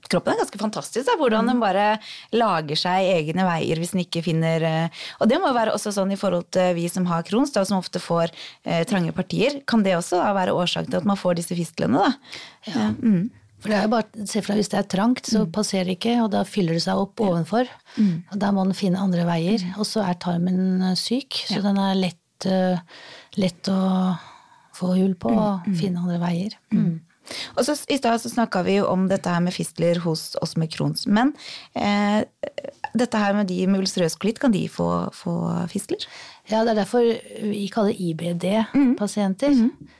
Mm. 0.09 0.15
mm 0.17 0.19
kroppen 0.19 0.33
er 0.33 0.41
ganske 0.41 0.61
fantastisk. 0.61 1.05
Da, 1.07 1.15
hvordan 1.19 1.45
mm. 1.45 1.51
den 1.51 1.61
bare 1.61 1.87
lager 2.35 2.79
seg 2.79 3.09
egne 3.13 3.45
veier 3.47 3.81
hvis 3.81 3.93
den 3.95 4.03
ikke 4.03 4.23
finner 4.25 4.65
eh, 4.65 5.01
Og 5.21 5.29
det 5.31 5.39
må 5.41 5.51
være 5.55 5.73
også 5.75 5.93
sånn 5.95 6.13
i 6.15 6.19
forhold 6.19 6.49
til 6.55 6.73
vi 6.77 6.87
som 6.91 7.07
har 7.09 7.25
Crohns, 7.27 7.53
som 7.53 7.79
ofte 7.79 8.01
får 8.03 8.33
eh, 8.63 8.81
trange 8.89 9.13
partier. 9.15 9.61
Kan 9.69 9.85
det 9.85 9.97
også 9.97 10.21
da, 10.21 10.31
være 10.37 10.55
årsak 10.57 10.89
til 10.89 11.01
at 11.01 11.09
man 11.09 11.19
får 11.19 11.39
disse 11.41 11.57
fistlene? 11.57 12.01
Da? 12.01 12.39
Ja. 12.69 12.87
Mm. 12.97 13.27
For 13.59 13.71
det 13.71 13.75
er 13.75 13.85
jo 13.85 13.91
bare, 13.91 14.25
se 14.29 14.39
for 14.39 14.53
deg, 14.53 14.61
Hvis 14.61 14.71
det 14.71 14.79
er 14.79 14.87
trangt, 14.87 15.27
så 15.27 15.43
mm. 15.43 15.51
passerer 15.51 15.89
det 15.89 15.97
ikke, 15.97 16.15
og 16.23 16.29
da 16.31 16.45
fyller 16.47 16.77
det 16.77 16.85
seg 16.85 17.01
opp 17.01 17.19
ovenfor. 17.23 17.67
Mm. 17.97 18.15
og 18.31 18.39
Da 18.39 18.53
må 18.55 18.63
den 18.63 18.77
finne 18.77 19.03
andre 19.03 19.27
veier. 19.27 19.65
Mm. 19.67 19.75
Og 19.77 19.89
så 19.89 20.05
er 20.07 20.19
tarmen 20.21 20.87
eh, 20.91 20.97
syk, 20.99 21.43
så 21.43 21.59
ja. 21.59 21.65
den 21.67 21.81
er 21.83 21.99
lett, 21.99 22.47
uh, 22.47 22.79
lett 23.35 23.67
å 23.67 23.81
få 24.79 24.93
hull 24.95 25.17
på 25.19 25.33
og 25.35 25.67
finne 25.75 25.99
andre 25.99 26.21
veier. 26.21 26.55
Mm. 26.71 27.01
Og 27.57 27.65
så 27.67 27.75
I 27.89 27.99
stad 27.99 28.25
snakka 28.25 28.63
vi 28.67 28.79
jo 28.79 28.87
om 28.89 29.07
dette 29.11 29.29
her 29.31 29.43
med 29.43 29.55
fistler 29.55 30.01
hos 30.03 30.33
oss 30.43 30.55
med 30.59 30.71
Crohns. 30.73 31.05
Men 31.07 31.33
eh, 31.75 32.23
dette 32.97 33.21
her 33.21 33.35
med 33.37 33.49
de 33.51 33.61
med 33.67 33.83
ulcerøs 33.83 34.17
kolitt, 34.19 34.41
kan 34.41 34.53
de 34.55 34.65
få, 34.71 34.89
få, 35.15 35.35
fistler? 35.71 36.05
Ja, 36.49 36.63
det 36.63 36.73
er 36.73 36.81
derfor 36.83 37.05
vi 37.45 37.67
kaller 37.73 37.93
IBD-pasienter. 37.93 39.55
Mm. 39.55 39.69
Mm. 39.69 39.95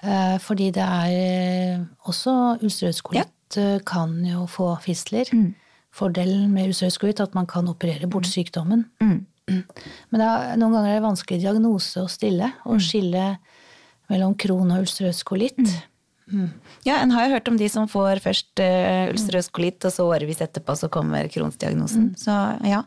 Eh, 0.00 0.36
fordi 0.40 0.70
det 0.72 0.84
er 0.84 1.10
eh, 1.12 1.80
også 2.08 2.32
ulcerøs 2.64 3.02
kolitt 3.04 3.26
ja. 3.56 3.62
Eh, 3.74 3.80
kan 3.84 4.14
jo 4.24 4.46
få 4.48 4.72
fistler. 4.84 5.28
Mm. 5.32 5.54
Fordelen 5.92 6.52
med 6.54 6.70
ulcerøs 6.70 7.00
kolitt 7.02 7.20
er 7.20 7.28
at 7.28 7.34
man 7.34 7.48
kan 7.50 7.68
operere 7.68 8.08
bort 8.08 8.28
mm. 8.28 8.32
sykdommen. 8.32 8.86
Mm. 9.02 9.26
Men 10.10 10.22
er, 10.22 10.54
noen 10.56 10.76
ganger 10.76 10.92
er 10.92 11.00
det 11.00 11.08
vanskelig 11.08 11.40
diagnose 11.42 12.04
å 12.04 12.10
stille 12.10 12.52
og 12.64 12.80
skille 12.84 13.34
mellom 14.10 14.36
kron 14.38 14.70
og 14.70 14.86
ulcerøs 14.86 15.24
kolitt. 15.26 15.58
Ja, 16.86 16.96
En 17.00 17.10
har 17.12 17.26
jo 17.26 17.34
hørt 17.34 17.48
om 17.50 17.58
de 17.60 17.68
som 17.68 17.88
får 17.90 18.22
først 18.24 18.60
uh, 18.62 19.10
ulcerøs 19.12 19.50
kolitt, 19.52 19.84
og 19.84 19.92
så 19.92 20.06
årevis 20.08 20.40
etterpå 20.44 20.76
så 20.78 20.88
kommer 20.92 21.28
Crohns-diagnosen. 21.32 22.10
Mm. 22.10 22.16
Så 22.20 22.36
ja. 22.68 22.80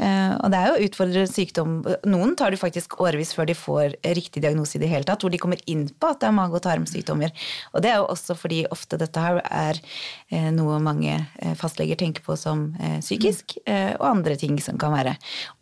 Uh, 0.00 0.34
og 0.38 0.52
det 0.52 0.60
er 0.60 0.68
jo 0.68 0.88
utfordrende 0.88 1.30
sykdom. 1.30 1.74
Noen 2.08 2.34
tar 2.38 2.52
det 2.52 2.60
faktisk 2.60 2.98
årevis 3.02 3.32
før 3.36 3.48
de 3.48 3.56
får 3.56 3.96
riktig 4.18 4.44
diagnose 4.44 4.76
i 4.78 4.82
det 4.82 4.90
hele 4.92 5.08
tatt, 5.08 5.24
hvor 5.24 5.32
de 5.32 5.40
kommer 5.40 5.60
inn 5.70 5.86
på 5.88 6.12
at 6.12 6.20
det 6.22 6.28
er 6.28 6.36
mage- 6.36 6.58
og 6.58 6.64
tarmsykdommer. 6.66 7.32
Og 7.72 7.84
det 7.84 7.92
er 7.92 8.00
jo 8.02 8.08
også 8.12 8.36
fordi 8.38 8.62
ofte 8.72 9.00
dette 9.00 9.26
her 9.26 9.40
er 9.48 9.80
uh, 9.80 10.50
noe 10.54 10.80
mange 10.82 11.18
fastleger 11.58 11.98
tenker 12.00 12.24
på 12.24 12.36
som 12.38 12.70
psykisk, 13.02 13.56
mm. 13.66 13.98
og 14.00 14.06
andre 14.08 14.36
ting 14.38 14.56
som 14.62 14.78
kan 14.80 14.92
være 14.94 15.14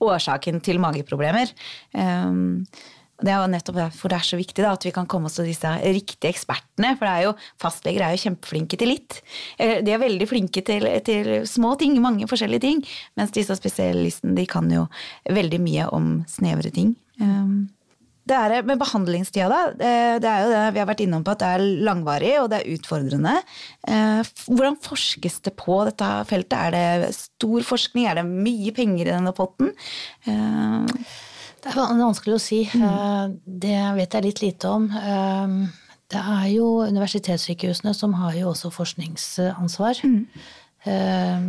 årsaken 0.03 0.61
til 0.65 0.81
mageproblemer. 0.83 1.53
Um, 1.95 2.67
det 3.25 3.33
er 3.33 3.41
jo 3.41 3.51
nettopp 3.53 3.79
derfor 3.79 4.13
det 4.13 4.19
er 4.19 4.29
så 4.29 4.39
viktig 4.41 4.65
da, 4.65 4.75
at 4.77 4.87
vi 4.87 4.93
kan 4.95 5.09
komme 5.11 5.31
oss 5.31 5.39
til 5.39 5.49
disse 5.51 5.73
riktige 5.85 6.33
ekspertene. 6.33 6.95
For 6.99 7.07
det 7.07 7.13
er 7.13 7.27
jo, 7.29 7.35
fastleger 7.61 8.05
er 8.07 8.15
jo 8.15 8.23
kjempeflinke 8.25 8.79
til 8.81 8.93
litt. 8.95 9.21
De 9.59 9.95
er 9.95 10.03
veldig 10.03 10.29
flinke 10.31 10.65
til, 10.67 10.87
til 11.07 11.33
små 11.49 11.75
ting, 11.81 11.99
mange 12.03 12.29
forskjellige 12.31 12.65
ting. 12.67 12.81
Mens 13.21 13.35
disse 13.37 13.57
spesialistene 13.59 14.37
de 14.39 14.47
kan 14.51 14.71
jo 14.73 14.87
veldig 15.31 15.61
mye 15.63 15.91
om 15.97 16.17
snevre 16.31 16.73
ting. 16.75 16.95
Um, 17.21 17.69
det 18.31 18.37
er 18.37 18.67
med 18.67 18.79
behandlingstida, 18.79 19.49
da. 19.51 19.61
Det 20.21 20.29
er 20.29 20.45
jo 20.45 20.51
det 20.53 20.67
vi 20.77 20.81
har 20.83 20.89
vært 20.89 21.01
innom 21.03 21.25
på, 21.27 21.33
at 21.35 21.41
det 21.43 21.49
er 21.51 21.65
langvarig 21.89 22.35
og 22.39 22.51
det 22.53 22.61
er 22.61 22.77
utfordrende. 22.77 23.33
Hvordan 24.47 24.77
forskes 24.85 25.41
det 25.49 25.55
på 25.59 25.81
dette 25.89 26.11
feltet? 26.31 26.55
Er 26.61 27.03
det 27.03 27.17
stor 27.17 27.67
forskning? 27.67 28.07
Er 28.07 28.21
det 28.21 28.29
mye 28.29 28.75
penger 28.77 29.09
i 29.09 29.11
denne 29.11 29.35
potten? 29.35 29.73
Uh, 31.67 31.75
det 31.75 31.85
er 31.85 32.01
vanskelig 32.07 32.37
å 32.37 32.43
si. 32.43 32.63
Mm. 32.73 32.87
Eh, 32.87 33.35
det 33.65 33.77
vet 33.99 34.17
jeg 34.17 34.27
litt 34.27 34.43
lite 34.45 34.71
om. 34.71 34.89
Eh, 34.97 35.55
det 36.11 36.23
er 36.23 36.47
jo 36.55 36.71
universitetssykehusene 36.89 37.93
som 37.95 38.17
har 38.19 38.35
jo 38.39 38.51
også 38.55 38.73
forskningsansvar. 38.75 40.03
Mm. 40.07 40.25
Eh, 40.91 41.47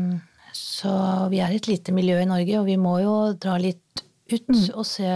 så 0.58 0.93
vi 1.32 1.39
er 1.39 1.56
et 1.56 1.69
lite 1.71 1.95
miljø 1.95 2.19
i 2.19 2.30
Norge, 2.30 2.60
og 2.60 2.67
vi 2.67 2.78
må 2.78 2.97
jo 3.02 3.15
dra 3.39 3.58
litt 3.62 4.04
ut 4.32 4.52
mm. 4.52 4.65
og 4.76 4.86
se 4.88 5.12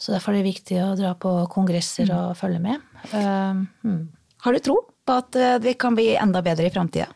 Så 0.00 0.12
derfor 0.12 0.34
er 0.34 0.42
det 0.42 0.50
viktig 0.50 0.78
å 0.82 0.94
dra 0.98 1.14
på 1.16 1.30
kongresser 1.48 2.10
mm. 2.10 2.14
og 2.18 2.36
følge 2.36 2.60
med. 2.60 2.82
Mm. 3.14 4.10
Har 4.44 4.52
du 4.52 4.60
tro 4.60 4.74
på 5.06 5.14
at 5.16 5.36
det 5.62 5.76
kan 5.80 5.94
bli 5.96 6.10
enda 6.18 6.42
bedre 6.44 6.66
i 6.66 6.72
framtida? 6.74 7.06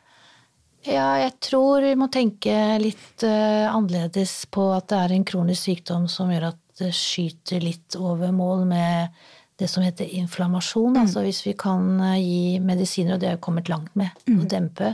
Ja, 0.86 1.18
jeg 1.20 1.34
tror 1.42 1.82
vi 1.84 1.96
må 1.98 2.06
tenke 2.08 2.78
litt 2.80 3.24
annerledes 3.26 4.46
på 4.46 4.70
at 4.72 4.88
det 4.88 5.02
er 5.02 5.16
en 5.16 5.26
kronisk 5.28 5.66
sykdom 5.66 6.06
som 6.08 6.32
gjør 6.32 6.52
at 6.52 6.62
det 6.78 6.92
skyter 6.96 7.62
litt 7.64 7.96
over 7.98 8.32
mål 8.34 8.64
med 8.68 9.14
det 9.58 9.68
som 9.70 9.82
heter 9.82 10.06
inflammasjon. 10.20 10.94
Mm. 10.94 11.00
Altså 11.02 11.24
hvis 11.26 11.42
vi 11.46 11.54
kan 11.58 11.98
eh, 12.12 12.20
gi 12.22 12.60
medisiner, 12.62 13.16
og 13.16 13.22
det 13.22 13.30
har 13.30 13.40
vi 13.40 13.46
kommet 13.48 13.70
langt 13.70 13.94
med, 13.98 14.14
mm. 14.28 14.38
å 14.38 14.46
dempe. 14.50 14.92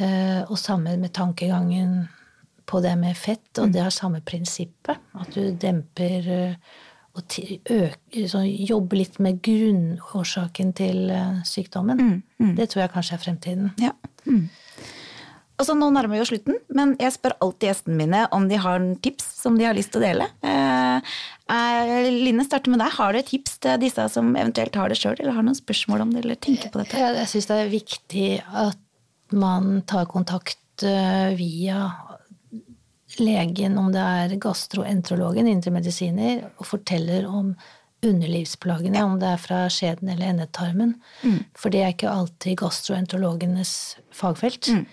Eh, 0.00 0.40
og 0.46 0.56
sammen 0.60 1.02
med 1.02 1.12
tankegangen 1.12 2.06
på 2.68 2.80
det 2.80 2.94
med 2.96 3.18
fett, 3.18 3.50
og 3.58 3.68
mm. 3.68 3.74
det 3.74 3.84
har 3.84 3.92
samme 3.92 4.22
prinsippet. 4.24 5.02
At 5.20 5.36
du 5.36 5.52
demper 5.60 6.32
eh, 6.32 6.80
og 7.12 7.34
øker, 7.68 8.22
så 8.32 8.40
jobber 8.40 8.96
litt 8.96 9.18
med 9.20 9.42
grunnårsaken 9.44 10.70
til 10.72 11.10
sykdommen. 11.44 11.98
Mm. 12.00 12.22
Mm. 12.40 12.54
Det 12.56 12.70
tror 12.72 12.86
jeg 12.86 12.92
kanskje 12.94 13.18
er 13.18 13.20
fremtiden. 13.26 13.66
Ja. 13.82 13.90
Mm. 14.24 14.46
Altså, 15.62 15.76
nå 15.78 15.92
nærmer 15.94 16.16
vi 16.16 16.22
oss 16.24 16.32
slutten, 16.32 16.56
men 16.74 16.96
jeg 16.98 17.14
spør 17.14 17.36
alltid 17.44 17.68
gjestene 17.68 17.98
mine 18.00 18.24
om 18.34 18.48
de 18.50 18.58
har 18.58 18.82
tips 19.04 19.28
som 19.44 19.54
de 19.58 19.68
har 19.68 19.76
lyst 19.78 19.92
til 19.94 20.00
å 20.00 20.06
dele. 20.08 20.26
Eh, 20.42 21.12
eh, 21.54 22.08
Line, 22.10 22.42
starter 22.48 22.72
med 22.72 22.82
deg. 22.82 22.90
Har 22.96 23.14
du 23.14 23.20
et 23.20 23.28
tips 23.30 23.60
til 23.62 23.78
disse 23.84 24.08
som 24.10 24.32
eventuelt 24.34 24.74
har 24.80 24.90
det 24.90 24.98
sjøl, 24.98 25.14
eller 25.20 25.36
har 25.36 25.46
noen 25.46 25.58
spørsmål 25.58 26.02
om 26.02 26.14
det, 26.14 26.24
eller 26.24 26.40
tenker 26.42 26.72
på 26.72 26.82
dette? 26.82 26.98
Jeg, 26.98 27.14
jeg 27.20 27.30
syns 27.30 27.46
det 27.52 27.58
er 27.60 27.70
viktig 27.70 28.26
at 28.64 28.80
man 29.38 29.84
tar 29.88 30.10
kontakt 30.10 30.82
uh, 30.82 31.30
via 31.38 31.84
legen, 33.22 33.78
om 33.78 33.92
det 33.94 34.02
er 34.02 34.34
gastroenterologen, 34.42 35.46
indremedisiner, 35.46 36.42
og 36.56 36.66
forteller 36.66 37.28
om 37.30 37.54
underlivsplagene, 38.02 38.98
ja. 38.98 39.06
om 39.06 39.20
det 39.22 39.30
er 39.30 39.38
fra 39.38 39.62
skjeden 39.70 40.10
eller 40.10 40.32
endetarmen. 40.32 40.96
Mm. 41.22 41.38
For 41.54 41.70
det 41.70 41.84
er 41.84 41.94
ikke 41.94 42.10
alltid 42.10 42.58
gastroenterologenes 42.64 43.76
fagfelt. 44.10 44.72
Mm. 44.72 44.84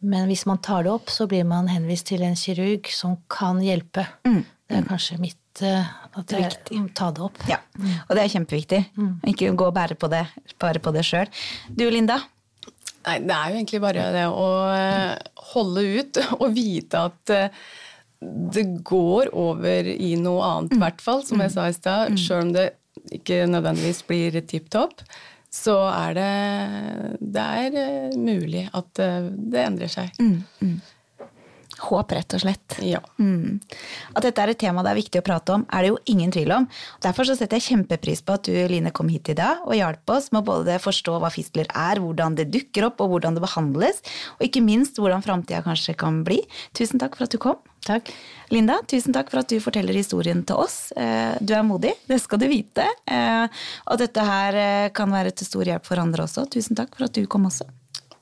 Men 0.00 0.28
hvis 0.30 0.44
man 0.46 0.60
tar 0.62 0.86
det 0.86 0.92
opp, 0.92 1.10
så 1.10 1.26
blir 1.30 1.46
man 1.48 1.68
henvist 1.70 2.08
til 2.12 2.22
en 2.26 2.38
kirurg 2.38 2.86
som 2.94 3.16
kan 3.30 3.60
hjelpe. 3.64 4.06
Mm. 4.28 4.44
Det 4.68 4.76
er 4.78 4.86
kanskje 4.86 5.18
mitt 5.20 5.62
uh, 5.64 5.90
at 6.20 6.34
jeg 6.34 6.82
ta 6.96 7.10
det 7.14 7.24
opp. 7.24 7.40
Ja, 7.48 7.58
Og 8.06 8.14
det 8.14 8.24
er 8.24 8.32
kjempeviktig. 8.36 8.82
Mm. 8.98 9.14
Ikke 9.32 9.50
gå 9.58 9.70
og 9.70 9.74
bære 9.74 9.96
på 9.98 10.10
det, 10.12 10.26
bare 10.60 10.82
på 10.82 10.92
det 10.94 11.06
sjøl. 11.08 11.30
Du, 11.72 11.86
Linda? 11.90 12.20
Nei, 13.08 13.18
det 13.24 13.34
er 13.34 13.50
jo 13.50 13.60
egentlig 13.60 13.80
bare 13.82 14.08
det 14.14 14.24
å 14.28 14.48
uh, 14.70 15.44
holde 15.54 15.86
ut 15.98 16.20
og 16.42 16.48
vite 16.54 17.04
at 17.10 17.34
uh, 17.34 17.62
det 18.54 18.66
går 18.86 19.32
over 19.38 19.88
i 19.94 20.14
noe 20.20 20.44
annet, 20.44 20.74
i 20.74 20.78
mm. 20.78 20.84
hvert 20.84 21.02
fall, 21.02 21.24
som 21.26 21.42
jeg 21.42 21.54
sa 21.54 21.66
i 21.70 21.74
stad. 21.74 22.14
Mm. 22.14 22.20
Sjøl 22.22 22.44
om 22.46 22.54
det 22.54 22.68
ikke 23.14 23.46
nødvendigvis 23.50 24.04
blir 24.06 24.38
tipp 24.46 24.70
topp 24.74 25.02
så 25.58 25.78
er 25.90 26.14
det 26.18 26.30
Det 27.18 27.48
er 27.64 27.80
eh, 27.82 28.14
mulig 28.16 28.68
at 28.72 29.02
eh, 29.02 29.26
det 29.32 29.64
endrer 29.64 29.92
seg. 29.92 30.14
Mm, 30.22 30.38
mm. 30.62 30.78
Håp, 31.78 32.10
rett 32.10 32.34
og 32.34 32.42
slett. 32.42 32.74
Ja. 32.82 32.98
Mm. 33.22 33.60
At 34.16 34.24
dette 34.26 34.42
er 34.42 34.50
et 34.50 34.58
tema 34.58 34.82
det 34.82 34.90
er 34.90 34.98
viktig 34.98 35.20
å 35.20 35.26
prate 35.26 35.54
om, 35.54 35.64
er 35.70 35.84
det 35.84 35.92
jo 35.92 36.00
ingen 36.10 36.32
tvil 36.34 36.50
om. 36.56 36.66
Derfor 37.04 37.28
så 37.28 37.36
setter 37.38 37.60
jeg 37.60 37.68
kjempepris 37.68 38.24
på 38.26 38.34
at 38.34 38.48
du 38.48 38.56
Line, 38.72 38.90
kom 38.94 39.10
hit 39.12 39.30
i 39.30 39.36
dag 39.38 39.62
og 39.62 39.76
hjalp 39.78 40.14
oss 40.16 40.32
med 40.34 40.42
å 40.42 40.48
både 40.48 40.80
forstå 40.82 41.20
hva 41.22 41.30
fistler 41.30 41.70
er, 41.70 42.02
hvordan 42.02 42.34
det 42.38 42.48
dukker 42.50 42.88
opp 42.88 43.04
og 43.04 43.14
hvordan 43.14 43.38
det 43.38 43.44
behandles, 43.46 44.02
og 44.38 44.48
ikke 44.48 44.64
minst 44.64 44.98
hvordan 44.98 45.22
framtida 45.22 45.62
kanskje 45.66 45.94
kan 45.98 46.24
bli. 46.26 46.40
Tusen 46.74 46.98
takk 46.98 47.14
for 47.18 47.28
at 47.28 47.36
du 47.36 47.38
kom. 47.42 47.62
Takk. 47.88 48.10
Linda, 48.52 48.78
tusen 48.88 49.14
takk 49.16 49.30
for 49.32 49.40
at 49.40 49.48
du 49.48 49.58
forteller 49.64 49.96
historien 49.96 50.42
til 50.46 50.60
oss. 50.60 50.90
Eh, 50.92 51.36
du 51.40 51.54
er 51.56 51.64
modig, 51.64 51.94
det 52.08 52.20
skal 52.20 52.40
du 52.42 52.48
vite. 52.50 52.84
Eh, 53.08 53.64
og 53.88 54.00
dette 54.00 54.24
her 54.28 54.60
eh, 54.60 54.92
kan 54.92 55.12
være 55.12 55.32
til 55.36 55.48
stor 55.48 55.72
hjelp 55.72 55.88
for 55.88 56.00
andre 56.02 56.26
også. 56.28 56.44
Tusen 56.52 56.76
takk 56.76 56.92
for 56.96 57.08
at 57.08 57.16
du 57.16 57.24
kom 57.30 57.48
også. 57.48 57.68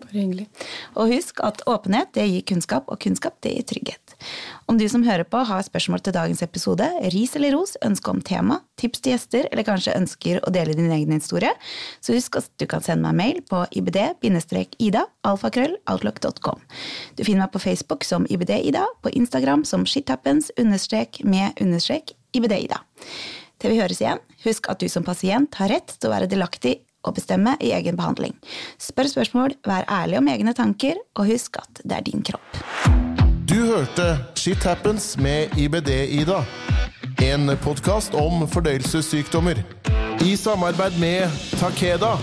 Bare 0.06 0.22
hyggelig. 0.22 0.46
Og 0.94 1.10
husk 1.10 1.40
at 1.44 1.62
åpenhet 1.66 2.12
det 2.14 2.26
gir 2.30 2.44
kunnskap, 2.46 2.86
og 2.92 3.00
kunnskap 3.02 3.36
det 3.44 3.52
gir 3.56 3.66
trygghet. 3.66 4.14
Om 4.70 4.78
du 4.78 4.86
som 4.90 5.04
hører 5.06 5.26
på 5.28 5.40
har 5.48 5.64
spørsmål 5.66 6.02
til 6.04 6.14
dagens 6.16 6.42
episode, 6.46 6.86
ris 7.14 7.34
eller 7.38 7.54
ros, 7.56 7.74
ønske 7.84 8.12
om 8.12 8.22
tema, 8.24 8.60
tips 8.80 9.02
til 9.02 9.14
gjester, 9.14 9.48
eller 9.50 9.66
kanskje 9.66 9.96
ønsker 9.98 10.40
å 10.46 10.52
dele 10.54 10.76
din 10.78 10.92
egen 10.94 11.14
historie, 11.16 11.52
så 12.00 12.14
husk 12.16 12.38
at 12.40 12.50
du 12.60 12.66
kan 12.70 12.84
sende 12.84 13.06
meg 13.08 13.18
mail 13.18 13.42
på 13.50 13.64
ibd-ida, 13.78 15.06
alfakrøll, 15.26 15.76
Du 17.16 17.24
finner 17.24 17.46
meg 17.46 17.52
på 17.52 17.62
Facebook 17.62 18.04
som 18.04 18.26
ibd-ida, 18.30 18.86
på 19.02 19.10
Instagram 19.10 19.64
som 19.64 19.86
shithappens, 19.86 20.52
understrek 20.58 21.24
med 21.24 21.58
understrek 21.60 22.14
ibd-ida. 22.32 22.82
Til 23.56 23.72
vi 23.72 23.80
høres 23.80 24.02
igjen, 24.02 24.20
husk 24.44 24.68
at 24.68 24.82
du 24.82 24.88
som 24.92 25.04
pasient 25.04 25.54
har 25.56 25.70
rett 25.72 25.94
til 25.96 26.10
å 26.10 26.12
være 26.12 26.28
delaktig 26.28 26.74
og 27.06 27.14
bestemme 27.16 27.56
i 27.60 27.72
egen 27.76 27.96
behandling. 27.96 28.34
Spør 28.82 29.10
spørsmål, 29.12 29.56
vær 29.66 29.86
ærlig 30.02 30.18
om 30.18 30.28
egne 30.28 30.54
tanker, 30.56 30.98
og 31.14 31.30
husk 31.30 31.60
at 31.62 31.82
det 31.84 31.96
er 31.96 32.06
din 32.06 32.24
kropp. 32.26 32.62
Du 33.46 33.58
hørte 33.70 34.18
Shit 34.34 34.64
Happens 34.66 35.14
med 35.18 35.54
IBD-Ida. 35.56 36.42
En 37.22 37.56
podkast 37.62 38.14
om 38.14 38.48
fordøyelsessykdommer. 38.48 39.62
I 40.20 40.36
samarbeid 40.36 40.98
med 41.00 41.30
Takeda. 41.60 42.16